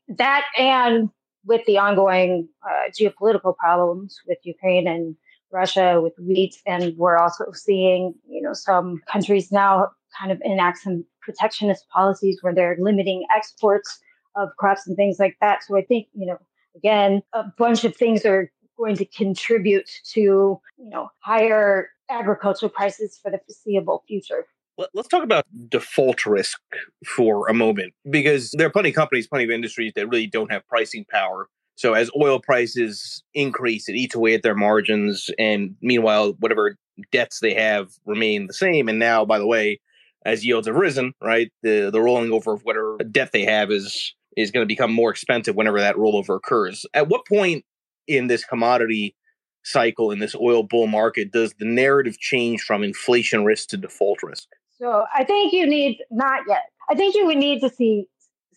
[0.08, 1.11] that and
[1.44, 5.16] with the ongoing uh, geopolitical problems with Ukraine and
[5.52, 10.78] Russia with wheat, and we're also seeing, you know, some countries now kind of enact
[10.78, 14.00] some protectionist policies where they're limiting exports
[14.37, 15.62] of crops and things like that.
[15.64, 16.38] So I think, you know,
[16.76, 23.18] again, a bunch of things are going to contribute to, you know, higher agricultural prices
[23.20, 24.46] for the foreseeable future.
[24.94, 26.61] Let's talk about default risk
[27.04, 30.52] for a moment, because there are plenty of companies, plenty of industries that really don't
[30.52, 31.48] have pricing power.
[31.78, 36.76] So as oil prices increase, it eats away at their margins, and meanwhile, whatever
[37.12, 38.88] debts they have remain the same.
[38.88, 39.80] And now, by the way,
[40.26, 44.12] as yields have risen, right, the the rolling over of whatever debt they have is
[44.36, 46.84] is going to become more expensive whenever that rollover occurs.
[46.94, 47.64] At what point
[48.08, 49.14] in this commodity
[49.62, 54.24] cycle in this oil bull market does the narrative change from inflation risk to default
[54.24, 54.48] risk?
[54.80, 56.64] So I think you need not yet.
[56.90, 58.06] I think you would need to see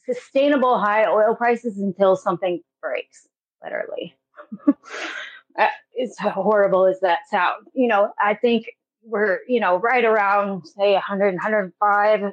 [0.05, 3.27] sustainable high oil prices until something breaks,
[3.63, 4.15] literally.
[5.59, 7.67] Uh, it's horrible as that sounds.
[7.73, 8.67] You know, I think
[9.03, 12.31] we're, you know, right around say 100, 105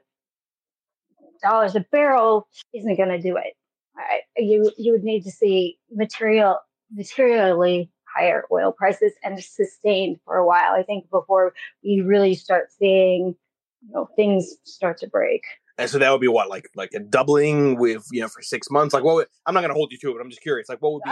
[1.42, 3.54] dollars a barrel isn't going to do it.
[3.96, 6.58] I, you you would need to see material
[6.92, 10.72] materially higher oil prices and sustained for a while.
[10.72, 11.52] I think before
[11.84, 13.34] we really start seeing
[13.82, 15.42] you know things start to break.
[15.78, 18.70] And so that would be what, like like a doubling with you know for six
[18.70, 18.92] months.
[18.92, 19.14] Like what?
[19.14, 20.68] Would, I'm not going to hold you to it, but I'm just curious.
[20.68, 21.02] Like what would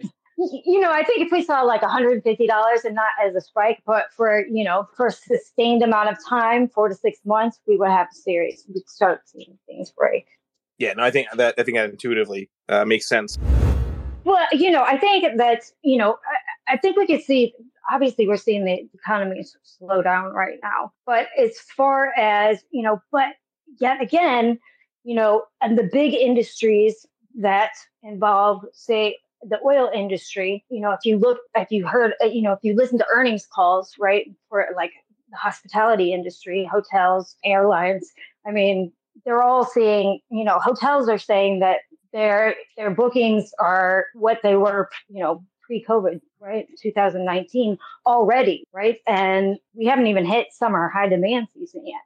[0.00, 0.08] be?
[0.36, 4.06] you know, I think if we saw like $150 and not as a spike, but
[4.14, 7.90] for, you know, for a sustained amount of time, four to six months, we would
[7.90, 10.26] have serious, we'd start seeing things break.
[10.78, 13.38] Yeah, no, I think that, I think that intuitively uh, makes sense.
[14.24, 16.18] Well, you know, I think that, you know,
[16.68, 17.54] I, I think we could see,
[17.90, 23.00] obviously we're seeing the economy slow down right now, but as far as, you know,
[23.10, 23.36] but
[23.78, 24.58] yet again,
[25.04, 27.06] you know, and the big industries
[27.38, 32.26] that involve, say, the oil industry, you know, if you look, if you heard, uh,
[32.26, 34.92] you know, if you listen to earnings calls, right, for like
[35.30, 38.12] the hospitality industry, hotels, airlines,
[38.46, 38.92] I mean,
[39.24, 41.78] they're all seeing, you know, hotels are saying that
[42.12, 46.66] their their bookings are what they were, you know, pre-COVID, right?
[46.80, 47.76] 2019
[48.06, 48.98] already, right?
[49.06, 52.00] And we haven't even hit summer high demand season yet.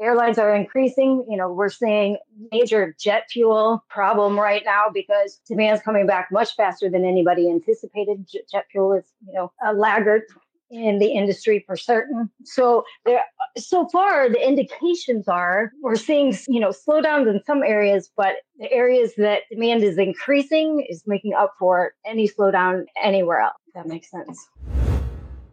[0.00, 1.24] Airlines are increasing.
[1.28, 2.16] You know, we're seeing
[2.52, 7.48] major jet fuel problem right now because demand is coming back much faster than anybody
[7.50, 8.26] anticipated.
[8.50, 10.22] Jet fuel is, you know, a laggard
[10.70, 12.28] in the industry for certain.
[12.44, 13.20] So there,
[13.56, 18.70] so far the indications are we're seeing you know slowdowns in some areas, but the
[18.72, 23.54] areas that demand is increasing is making up for any slowdown anywhere else.
[23.74, 24.48] that makes sense.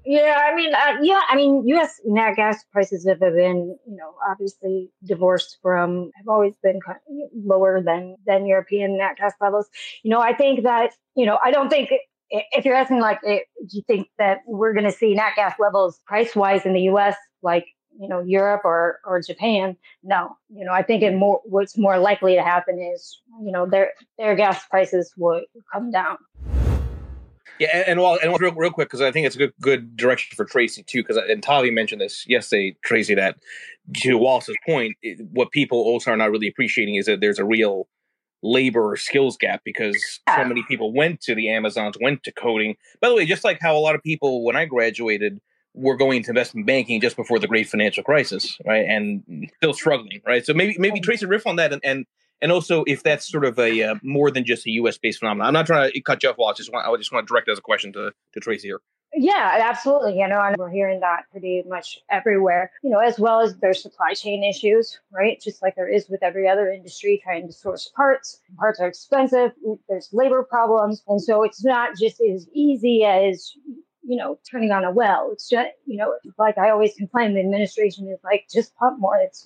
[0.03, 2.01] Yeah, I mean, uh, yeah, I mean, U.S.
[2.05, 6.79] nat gas prices have been, you know, obviously divorced from, have always been
[7.35, 9.67] lower than than European nat gas levels.
[10.03, 11.91] You know, I think that, you know, I don't think
[12.31, 15.99] if you're asking like, do you think that we're going to see nat gas levels
[16.07, 17.15] price wise in the U.S.
[17.43, 17.67] like
[17.99, 19.77] you know Europe or or Japan?
[20.03, 23.67] No, you know I think it more what's more likely to happen is you know
[23.69, 26.17] their their gas prices will come down.
[27.62, 29.95] Yeah, and, and well, and real, real quick because I think it's a good good
[29.95, 31.04] direction for Tracy too.
[31.04, 33.36] Because and Tavi mentioned this yesterday, Tracy, that
[33.97, 34.97] to Wallace's point,
[35.32, 37.88] what people also are not really appreciating is that there's a real
[38.41, 39.95] labor skills gap because
[40.28, 42.78] so many people went to the Amazons, went to coding.
[43.00, 45.39] By the way, just like how a lot of people when I graduated
[45.76, 48.86] were going to investment banking just before the great financial crisis, right?
[48.89, 50.43] And still struggling, right?
[50.43, 52.08] So maybe maybe trace a riff on that and and,
[52.41, 55.47] and also if that's sort of a uh, more than just a US based phenomenon.
[55.47, 56.49] I'm not trying to cut you off, Wall.
[56.49, 58.82] I just want I just want to direct as a question to to Tracy here.
[59.13, 60.17] Yeah, absolutely.
[60.17, 63.82] You know, and we're hearing that pretty much everywhere, you know, as well as there's
[63.82, 65.39] supply chain issues, right?
[65.41, 68.39] Just like there is with every other industry trying to source parts.
[68.58, 69.51] Parts are expensive.
[69.89, 71.04] There's labor problems.
[71.08, 73.51] And so it's not just as easy as,
[74.01, 75.30] you know, turning on a well.
[75.34, 79.17] It's just, you know, like I always complain, the administration is like, just pump more.
[79.17, 79.45] It's,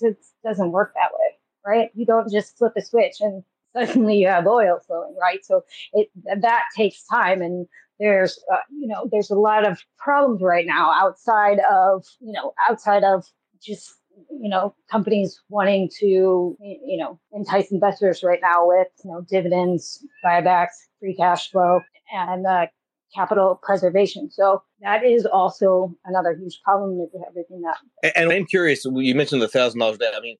[0.00, 1.33] it doesn't work that way,
[1.66, 1.90] right?
[1.94, 3.42] You don't just flip a switch and
[3.76, 5.44] suddenly you have oil flowing, right?
[5.44, 6.08] So it
[6.40, 7.66] that takes time and
[8.00, 12.52] there's uh, you know there's a lot of problems right now outside of you know
[12.68, 13.24] outside of
[13.62, 13.94] just
[14.30, 20.04] you know companies wanting to you know entice investors right now with you know dividends
[20.24, 21.80] buybacks free cash flow
[22.12, 22.66] and uh,
[23.14, 28.84] capital preservation so that is also another huge problem with everything that and i'm curious
[28.84, 30.36] you mentioned the thousand dollars debt i mean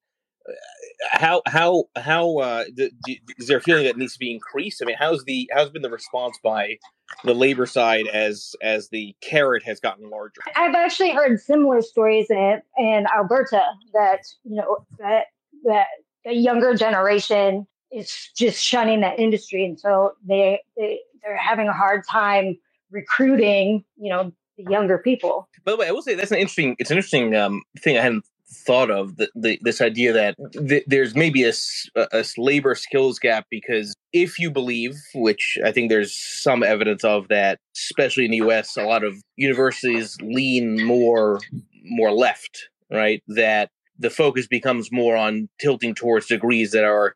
[1.10, 4.82] how how how uh, do, do, is there a feeling that needs to be increased?
[4.82, 6.78] I mean, how's the how's been the response by
[7.24, 10.40] the labor side as as the carrot has gotten larger?
[10.56, 15.26] I've actually heard similar stories in in Alberta that you know that
[15.64, 15.86] that
[16.24, 21.72] the younger generation is just shunning that industry, and so they they they're having a
[21.72, 22.56] hard time
[22.90, 23.84] recruiting.
[23.96, 25.48] You know, the younger people.
[25.64, 26.76] By the way, I will say that's an interesting.
[26.78, 28.24] It's an interesting um, thing I hadn't
[28.54, 31.52] thought of the, the, this idea that th- there's maybe a,
[31.96, 37.28] a labor skills gap because if you believe which i think there's some evidence of
[37.28, 41.40] that especially in the us a lot of universities lean more
[41.84, 43.22] more left right?
[43.28, 47.14] That the focus becomes more on tilting towards degrees that are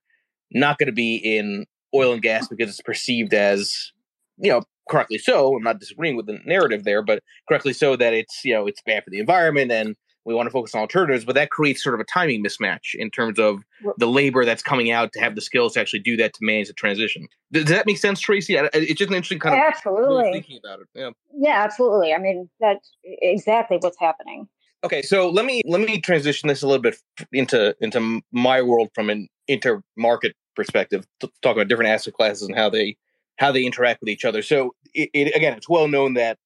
[0.52, 3.92] not going to be in oil and gas because it's perceived as
[4.38, 5.56] you know correctly so.
[5.56, 8.82] I'm not disagreeing with the narrative there but correctly so that it's you know it's
[8.82, 11.94] bad for the environment and we want to focus on alternatives, but that creates sort
[11.94, 13.64] of a timing mismatch in terms of
[13.96, 16.68] the labor that's coming out to have the skills to actually do that to manage
[16.68, 17.26] the transition.
[17.52, 18.56] Does, that make sense, Tracy?
[18.56, 20.86] It's just an interesting kind of absolutely thinking about it.
[20.94, 22.12] Yeah, yeah, absolutely.
[22.12, 24.48] I mean, that's exactly what's happening.
[24.84, 26.96] Okay, so let me let me transition this a little bit
[27.32, 32.56] into into my world from an intermarket perspective to talk about different asset classes and
[32.56, 32.96] how they
[33.38, 34.42] how they interact with each other.
[34.42, 36.38] So it, it, again, it's well known that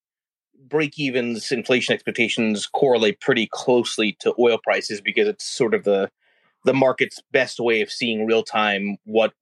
[0.67, 6.09] break evens, inflation expectations correlate pretty closely to oil prices because it's sort of the
[6.65, 9.33] the market's best way of seeing real time what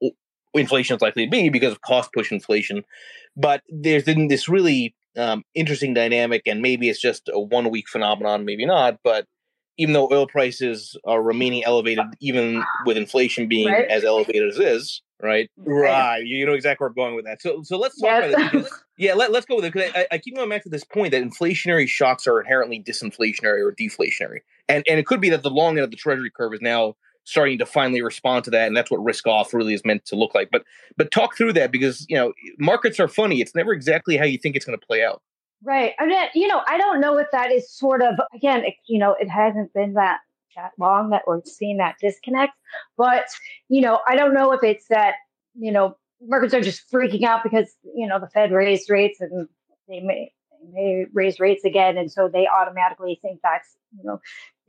[0.54, 2.84] inflation is likely to be because of cost push inflation.
[3.36, 7.88] But there's been this really um, interesting dynamic, and maybe it's just a one week
[7.88, 9.00] phenomenon, maybe not.
[9.04, 9.28] But
[9.78, 13.88] even though oil prices are remaining elevated, even with inflation being right.
[13.88, 15.50] as elevated as is, right?
[15.58, 16.24] Right.
[16.26, 17.42] You know exactly where I'm going with that.
[17.42, 18.34] So, so let's talk yes.
[18.34, 18.72] about it.
[19.02, 21.12] yeah, let, us go with it because I, I, keep going back to this point
[21.12, 25.50] that inflationary shocks are inherently disinflationary or deflationary, and and it could be that the
[25.50, 28.78] long end of the Treasury curve is now starting to finally respond to that, and
[28.78, 30.50] that's what risk off really is meant to look like.
[30.52, 30.64] But
[30.98, 33.42] but talk through that because you know markets are funny.
[33.42, 35.24] It's never exactly how you think it's going to play out.
[35.64, 35.94] Right.
[36.00, 39.00] I mean, you know, I don't know if that is sort of again, it, you
[39.00, 40.20] know, it hasn't been that
[40.56, 42.54] that long that we're seeing that disconnect.
[42.98, 43.26] But,
[43.70, 45.16] you know, I don't know if it's that,
[45.56, 45.96] you know,
[46.28, 49.48] markets are just freaking out because, you know, the Fed raised rates and
[49.88, 51.98] they may, they may raise rates again.
[51.98, 54.20] And so they automatically think that's, you know,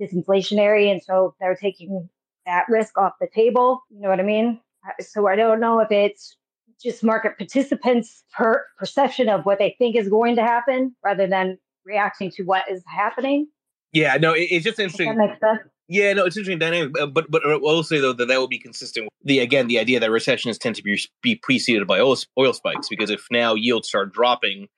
[0.00, 0.90] disinflationary.
[0.90, 2.09] And so they're taking
[2.46, 3.82] that risk off the table.
[3.90, 4.61] You know what I mean?
[5.00, 6.36] So I don't know if it's
[6.82, 11.59] just market participants' per perception of what they think is going to happen rather than
[11.84, 13.46] reacting to what is happening.
[13.92, 15.16] Yeah, no, it, it's just interesting.
[15.93, 16.05] That makes sense.
[16.05, 18.38] Yeah, no, it's interesting dynamic, uh, but but uh, I will say though that that
[18.38, 21.86] will be consistent with the again the idea that recessions tend to be be preceded
[21.86, 24.68] by oil, oil spikes because if now yields start dropping,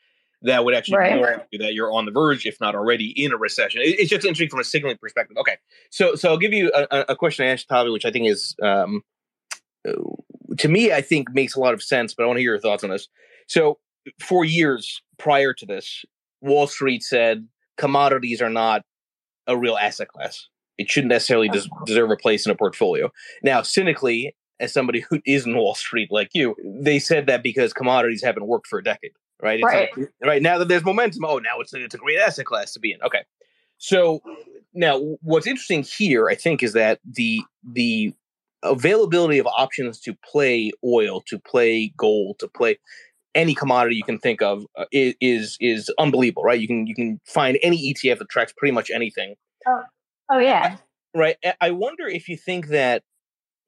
[0.42, 1.44] that would actually right.
[1.58, 3.80] that you're on the verge, if not already in a recession.
[3.80, 5.36] It, it's just interesting from a signaling perspective.
[5.38, 5.56] Okay,
[5.90, 8.54] so so I'll give you a, a question I asked Tavi, which I think is
[8.62, 9.02] um,
[9.88, 9.92] uh,
[10.58, 12.60] to me I think makes a lot of sense, but I want to hear your
[12.60, 13.08] thoughts on this.
[13.46, 13.78] So
[14.20, 16.04] for years prior to this,
[16.40, 17.46] Wall Street said
[17.76, 18.82] commodities are not
[19.46, 20.48] a real asset class
[20.78, 23.10] it shouldn't necessarily des- deserve a place in a portfolio.
[23.42, 27.72] Now, cynically, as somebody who is in Wall Street like you, they said that because
[27.72, 29.12] commodities haven't worked for a decade,
[29.42, 29.60] right?
[29.60, 29.96] It's right.
[29.96, 32.72] Like, right now that there's momentum, oh, now it's a, it's a great asset class
[32.74, 33.02] to be in.
[33.02, 33.22] Okay,
[33.78, 34.20] so
[34.72, 38.14] now what's interesting here, I think, is that the the
[38.62, 42.78] availability of options to play oil, to play gold, to play
[43.34, 46.60] any commodity you can think of uh, is is unbelievable, right?
[46.60, 49.34] You can you can find any ETF that tracks pretty much anything.
[49.66, 49.82] Oh.
[50.30, 50.76] Oh yeah.
[51.14, 51.36] Right.
[51.60, 53.02] I wonder if you think that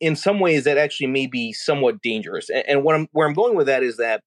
[0.00, 2.50] in some ways that actually may be somewhat dangerous.
[2.50, 4.22] And what I'm where I'm going with that is that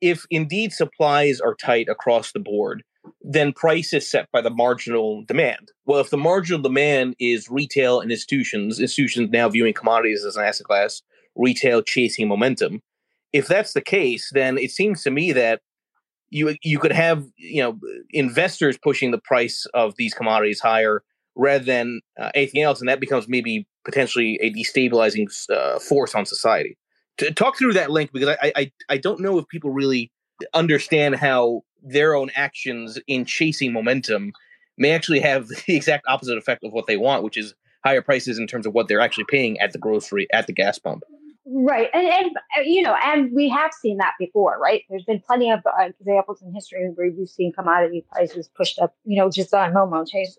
[0.00, 2.82] if indeed supplies are tight across the board,
[3.20, 5.72] then price is set by the marginal demand.
[5.86, 10.44] Well, if the marginal demand is retail and institutions, institutions now viewing commodities as an
[10.44, 11.02] asset class,
[11.34, 12.82] retail chasing momentum,
[13.32, 15.60] if that's the case, then it seems to me that
[16.30, 17.78] you you could have you know
[18.10, 21.02] investors pushing the price of these commodities higher
[21.34, 26.26] rather than uh, anything else, and that becomes maybe potentially a destabilizing uh, force on
[26.26, 26.76] society.
[27.18, 30.10] To talk through that link because I, I I don't know if people really
[30.54, 34.32] understand how their own actions in chasing momentum
[34.78, 37.54] may actually have the exact opposite effect of what they want, which is
[37.84, 40.78] higher prices in terms of what they're actually paying at the grocery at the gas
[40.78, 41.02] pump.
[41.44, 44.84] Right, and, and uh, you know, and we have seen that before, right?
[44.88, 48.94] There's been plenty of uh, examples in history where we've seen commodity prices pushed up,
[49.04, 50.38] you know, just on Momo chase,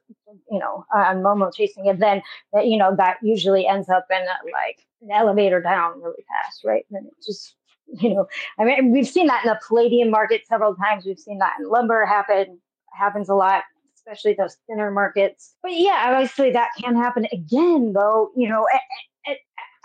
[0.49, 2.21] you know, on Momo chasing, and then
[2.53, 6.63] that, you know, that usually ends up in a, like an elevator down really fast,
[6.63, 6.85] right?
[6.91, 7.55] And it just,
[8.01, 8.27] you know,
[8.57, 11.05] I mean, we've seen that in the palladium market several times.
[11.05, 12.59] We've seen that in lumber happen
[12.93, 13.63] happens a lot
[14.05, 15.55] especially those thinner markets.
[15.63, 18.31] But yeah, obviously that can happen again, though.
[18.35, 18.67] You know,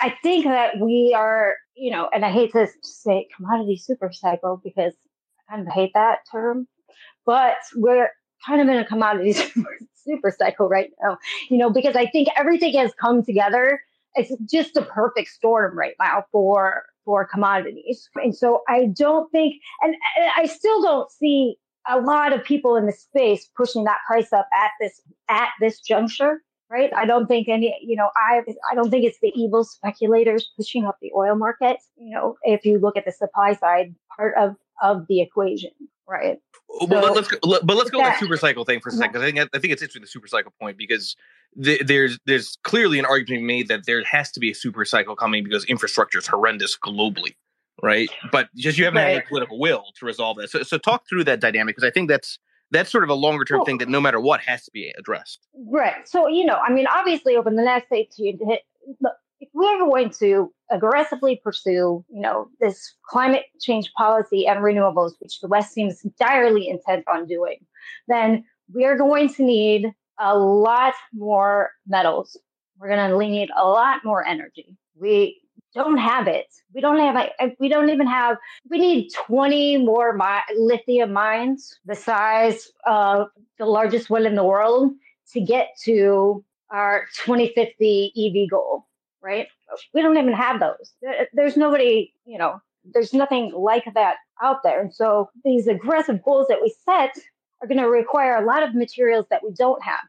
[0.01, 4.61] I think that we are, you know, and I hate to say commodity super cycle
[4.63, 4.95] because
[5.49, 6.69] I kind of hate that term,
[7.27, 8.11] but we're
[8.47, 9.33] kind of in a commodity
[9.95, 11.19] super cycle right now,
[11.51, 13.81] you know, because I think everything has come together.
[14.15, 18.09] It's just a perfect storm right now for for commodities.
[18.17, 19.97] And so I don't think, and
[20.37, 21.57] I still don't see
[21.89, 25.81] a lot of people in the space pushing that price up at this at this
[25.81, 26.93] juncture right?
[26.95, 30.85] I don't think any, you know, I I don't think it's the evil speculators pushing
[30.85, 31.79] up the oil market.
[31.97, 35.71] You know, if you look at the supply side part of of the equation,
[36.09, 36.39] right?
[36.71, 38.91] Oh, so, well, let's go, but let's go that, with the super cycle thing for
[38.91, 39.21] a second mm-hmm.
[39.21, 41.17] because I think I think it's interesting the super cycle point because
[41.57, 45.17] the, there's there's clearly an argument made that there has to be a super cycle
[45.17, 47.35] coming because infrastructure is horrendous globally,
[47.83, 48.11] right?
[48.31, 49.15] But just you haven't right.
[49.15, 50.51] had the political will to resolve that.
[50.51, 52.39] So so talk through that dynamic because I think that's
[52.71, 55.47] that's sort of a longer term thing that no matter what has to be addressed.
[55.71, 56.07] Right.
[56.07, 58.57] So, you know, I mean, obviously over the next 18, eh,
[59.01, 65.13] look, if we're going to aggressively pursue, you know, this climate change policy and renewables,
[65.21, 67.59] which the West seems direly intent on doing,
[68.09, 68.45] then
[68.75, 72.37] we are going to need a lot more metals.
[72.79, 74.77] We're going to need a lot more energy.
[75.01, 75.41] We
[75.79, 76.47] don't have it.
[76.75, 77.55] We don't have.
[77.59, 78.37] We don't even have.
[78.71, 84.45] We need 20 more mi- lithium mines, the size of the largest one in the
[84.45, 84.93] world,
[85.33, 88.87] to get to our 2050 EV goal.
[89.23, 89.49] Right?
[89.93, 90.93] We don't even have those.
[91.33, 92.13] There's nobody.
[92.27, 92.61] You know,
[92.93, 94.81] there's nothing like that out there.
[94.81, 97.17] And so these aggressive goals that we set
[97.61, 100.05] are going to require a lot of materials that we don't have.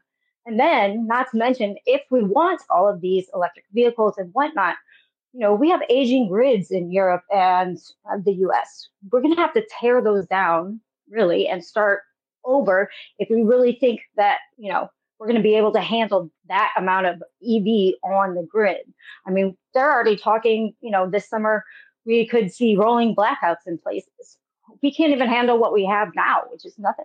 [0.46, 4.76] And then, not to mention, if we want all of these electric vehicles and whatnot,
[5.32, 7.78] you know, we have aging grids in Europe and
[8.10, 8.88] uh, the US.
[9.10, 12.02] We're going to have to tear those down really and start
[12.44, 16.30] over if we really think that, you know, we're going to be able to handle
[16.48, 18.78] that amount of EV on the grid.
[19.26, 21.64] I mean, they're already talking, you know, this summer
[22.06, 24.38] we could see rolling blackouts in places.
[24.82, 27.04] We can't even handle what we have now, which is nothing.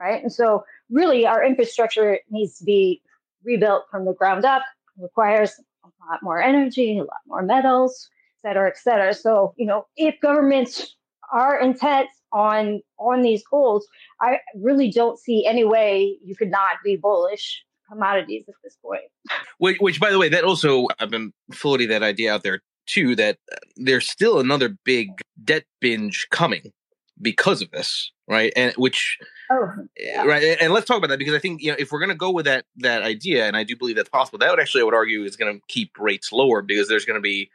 [0.00, 0.20] Right.
[0.20, 3.00] And so, really, our infrastructure needs to be
[3.44, 4.62] rebuilt from the ground up,
[4.98, 5.52] requires
[5.84, 8.08] a lot more energy, a lot more metals,
[8.44, 9.14] et cetera, et cetera.
[9.14, 10.96] So, you know, if governments
[11.32, 13.86] are intent on on these goals,
[14.20, 19.02] I really don't see any way you could not be bullish commodities at this point.
[19.58, 23.16] Which, which by the way, that also I've been floating that idea out there too
[23.16, 25.10] that uh, there's still another big
[25.42, 26.72] debt binge coming
[27.20, 28.52] because of this, right?
[28.56, 29.18] And which,
[29.50, 30.24] Oh, yeah.
[30.24, 30.56] right?
[30.60, 32.30] And let's talk about that because I think you know if we're going to go
[32.30, 34.94] with that that idea, and I do believe that's possible, that would actually I would
[34.94, 37.50] argue is going to keep rates lower because there's going to be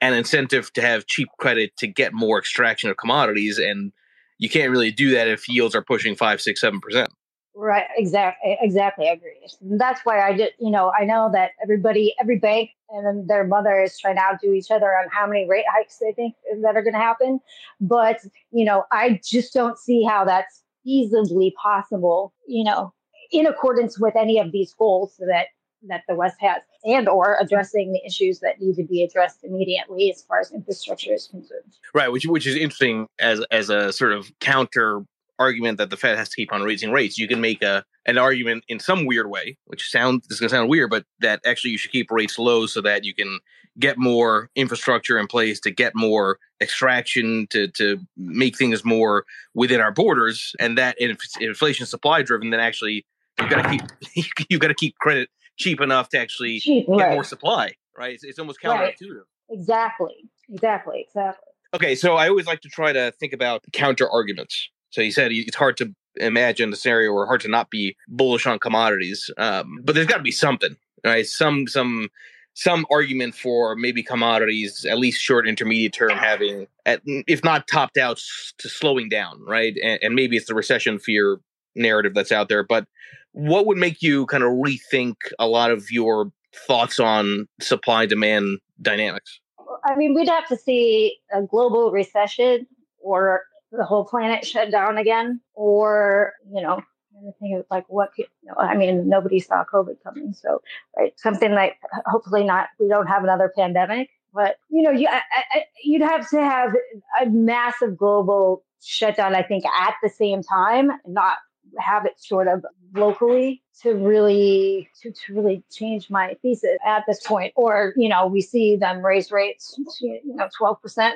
[0.00, 3.92] an incentive to have cheap credit to get more extraction of commodities, and
[4.38, 7.10] you can't really do that if yields are pushing five, six, seven percent.
[7.56, 9.08] Right, exactly, exactly.
[9.08, 9.36] I agree.
[9.60, 13.80] That's why I just, you know, I know that everybody, every bank and their mother
[13.80, 16.82] is trying to outdo each other on how many rate hikes they think that are
[16.82, 17.40] going to happen.
[17.80, 18.18] But,
[18.50, 22.92] you know, I just don't see how that's feasibly possible, you know,
[23.30, 25.46] in accordance with any of these goals that
[25.86, 30.10] that the West has, and or addressing the issues that need to be addressed immediately
[30.10, 31.76] as far as infrastructure is concerned.
[31.92, 35.04] Right, which which is interesting as as a sort of counter
[35.38, 37.18] argument that the Fed has to keep on raising rates.
[37.18, 40.50] You can make a an argument in some weird way, which sounds this is gonna
[40.50, 43.38] sound weird, but that actually you should keep rates low so that you can
[43.78, 49.24] get more infrastructure in place to get more extraction to to make things more
[49.54, 53.04] within our borders, and that if inflation supply driven, then actually
[53.40, 53.70] you got to
[54.14, 57.12] keep you got to keep credit cheap enough to actually Cheap, get right.
[57.14, 57.72] more supply.
[57.96, 58.14] Right?
[58.14, 58.96] It's, it's almost Right.
[59.00, 59.22] counterintuitive.
[59.50, 60.14] Exactly,
[60.48, 61.48] exactly, exactly.
[61.74, 64.70] Okay, so I always like to try to think about counter arguments.
[64.94, 68.46] So you said it's hard to imagine a scenario or hard to not be bullish
[68.46, 71.26] on commodities, um, but there's got to be something, right?
[71.26, 72.10] Some some
[72.54, 77.98] some argument for maybe commodities, at least short intermediate term, having at, if not topped
[77.98, 78.20] out
[78.58, 79.74] to slowing down, right?
[79.82, 81.40] And, and maybe it's the recession fear
[81.74, 82.62] narrative that's out there.
[82.62, 82.86] But
[83.32, 86.30] what would make you kind of rethink a lot of your
[86.68, 89.40] thoughts on supply demand dynamics?
[89.84, 92.68] I mean, we'd have to see a global recession
[93.00, 93.42] or
[93.76, 96.82] the whole planet shut down again, or, you know,
[97.26, 100.32] of like what, could- you know, I mean, nobody saw COVID coming.
[100.32, 100.60] So,
[100.96, 104.10] right, something like hopefully not, we don't have another pandemic.
[104.32, 105.20] But, you know, you, I,
[105.52, 106.74] I, you'd have to have
[107.22, 111.36] a massive global shutdown, I think, at the same time, not
[111.78, 112.64] have it sort of
[112.94, 118.26] locally to really to, to really change my thesis at this point or you know
[118.26, 121.12] we see them raise rates to, you know 12%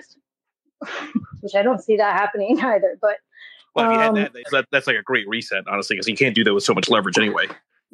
[1.40, 3.16] which i don't see that happening either but
[3.74, 6.16] Well, if you had Um, that, that, that's like a great reset, honestly, because you
[6.16, 7.46] can't do that with so much leverage anyway.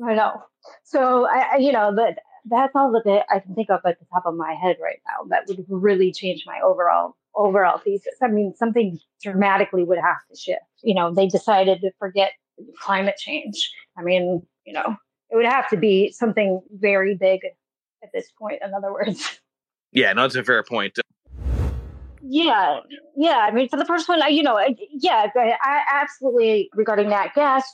[0.07, 0.43] i know.
[0.85, 4.07] So i, I you know that that's all that i can think of at the
[4.13, 8.15] top of my head right now that would really change my overall overall thesis.
[8.23, 10.61] I mean something dramatically would have to shift.
[10.83, 12.33] You know they decided to forget
[12.81, 13.73] climate change.
[13.99, 14.97] I mean you know
[15.31, 17.41] it would have to be something very big
[18.03, 19.41] at this point in other words.
[19.93, 20.99] Yeah, no, that's a fair point.
[22.27, 22.81] Yeah,
[23.17, 23.39] yeah.
[23.39, 24.59] I mean, for the first one, I- you know,
[24.91, 27.65] yeah, I absolutely regarding that gas.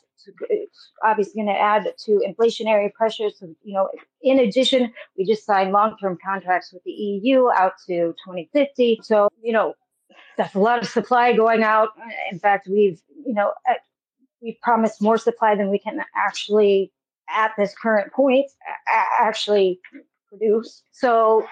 [0.50, 3.38] It's obviously going to add to inflationary pressures.
[3.38, 3.88] So, you know,
[4.22, 9.00] in addition, we just signed long-term contracts with the EU out to 2050.
[9.02, 9.74] So, you know,
[10.36, 11.90] that's a lot of supply going out.
[12.30, 13.74] In fact, we've, you know, uh,
[14.42, 16.92] we've promised more supply than we can actually,
[17.30, 18.46] at this current point,
[19.20, 19.80] actually
[20.30, 20.82] produce.
[20.92, 21.46] So, uh,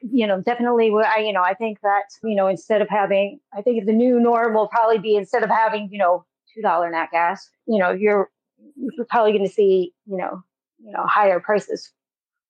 [0.00, 3.62] you know, definitely, I, you know, I think that, you know, instead of having, I
[3.62, 7.08] think the new norm will probably be instead of having, you know, two dollar nat
[7.12, 8.30] gas, you know, you're
[8.76, 10.42] you're probably going to see, you know,
[10.82, 11.92] you know, higher prices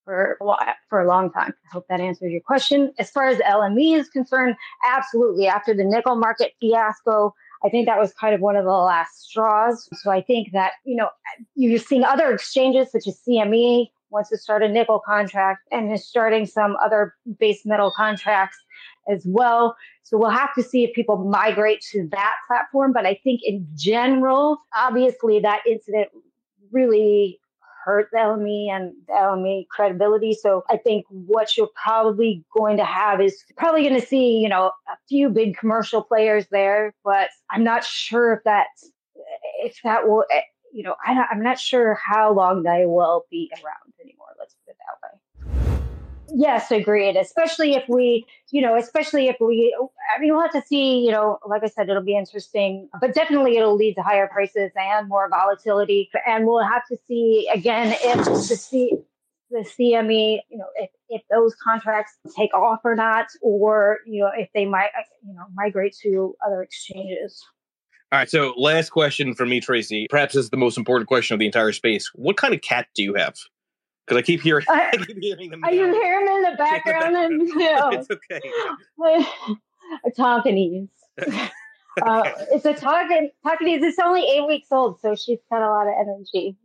[0.04, 0.58] for a while,
[0.88, 1.52] for a long time.
[1.66, 2.92] I hope that answers your question.
[2.98, 4.54] As far as LME is concerned,
[4.86, 5.46] absolutely.
[5.46, 9.22] After the nickel market fiasco, I think that was kind of one of the last
[9.22, 9.88] straws.
[10.02, 11.08] So I think that, you know,
[11.54, 16.06] you're seeing other exchanges such as CME wants to start a nickel contract and is
[16.06, 18.56] starting some other base metal contracts
[19.10, 19.76] as well.
[20.02, 22.92] So we'll have to see if people migrate to that platform.
[22.92, 26.08] But I think in general, obviously that incident
[26.70, 27.40] really
[27.84, 30.32] hurt the LME and the LME credibility.
[30.32, 34.48] So I think what you're probably going to have is probably going to see, you
[34.48, 38.68] know, a few big commercial players there, but I'm not sure if that
[39.62, 40.40] if that will, eh,
[40.72, 43.83] you know, I, I'm not sure how long they will be around
[46.32, 47.16] Yes, agreed.
[47.16, 49.76] Especially if we, you know, especially if we,
[50.14, 53.14] I mean, we'll have to see, you know, like I said, it'll be interesting, but
[53.14, 56.10] definitely it'll lead to higher prices and more volatility.
[56.26, 58.96] And we'll have to see again if the C,
[59.50, 64.30] the CME, you know, if, if those contracts take off or not, or, you know,
[64.36, 64.90] if they might,
[65.26, 67.44] you know, migrate to other exchanges.
[68.12, 70.06] All right, so last question for me, Tracy.
[70.08, 72.10] Perhaps this is the most important question of the entire space.
[72.14, 73.34] What kind of cat do you have?
[74.06, 75.60] Because I keep hearing, I- I keep hearing them.
[75.64, 78.40] I you hear him in the background and, you know, It's okay.
[80.06, 80.88] a Tonkinese.
[82.04, 85.86] uh, it's a talking talking It's only eight weeks old, so she's got a lot
[85.86, 86.56] of energy.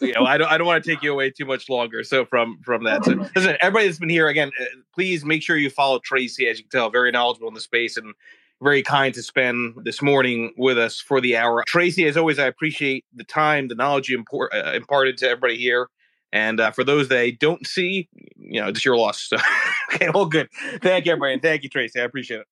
[0.00, 0.50] yeah, well, I don't.
[0.50, 2.02] I don't want to take you away too much longer.
[2.02, 5.56] So from from that, so, listen, everybody that's been here again, uh, please make sure
[5.56, 6.48] you follow Tracy.
[6.48, 8.14] As you can tell, very knowledgeable in the space and
[8.62, 11.62] very kind to spend this morning with us for the hour.
[11.66, 15.56] Tracy, as always, I appreciate the time, the knowledge you import, uh, imparted to everybody
[15.58, 15.88] here.
[16.32, 19.22] And uh, for those I don't see, you know, it's your loss.
[19.22, 19.36] So,
[19.94, 20.48] okay, all good.
[20.82, 21.34] Thank you, everybody.
[21.34, 22.00] And thank you, Tracy.
[22.00, 22.46] I appreciate it.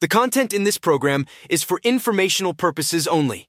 [0.00, 3.48] The content in this program is for informational purposes only.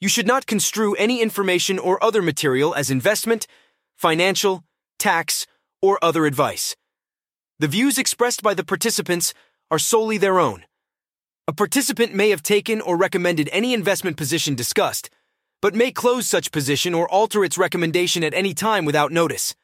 [0.00, 3.46] You should not construe any information or other material as investment,
[3.94, 4.64] financial,
[4.98, 5.46] tax,
[5.80, 6.74] or other advice.
[7.60, 9.34] The views expressed by the participants
[9.70, 10.64] are solely their own.
[11.46, 15.10] A participant may have taken or recommended any investment position discussed,
[15.62, 19.54] but may close such position or alter its recommendation at any time without notice.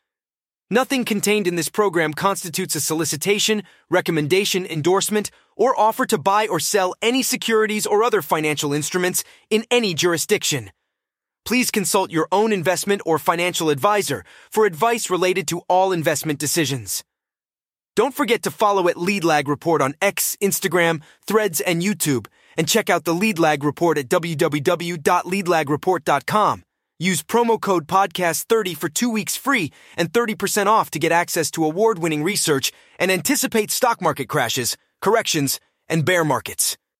[0.70, 6.60] Nothing contained in this program constitutes a solicitation, recommendation, endorsement, or offer to buy or
[6.60, 10.70] sell any securities or other financial instruments in any jurisdiction.
[11.44, 17.02] Please consult your own investment or financial advisor for advice related to all investment decisions.
[17.96, 22.26] Don't forget to follow at Lead Lag Report on X, Instagram, Threads, and YouTube,
[22.58, 26.62] and check out the Lead Lag Report at www.leadlagreport.com.
[26.98, 31.64] Use promo code podcast30 for two weeks free and 30% off to get access to
[31.64, 36.76] award winning research and anticipate stock market crashes, corrections, and bear markets.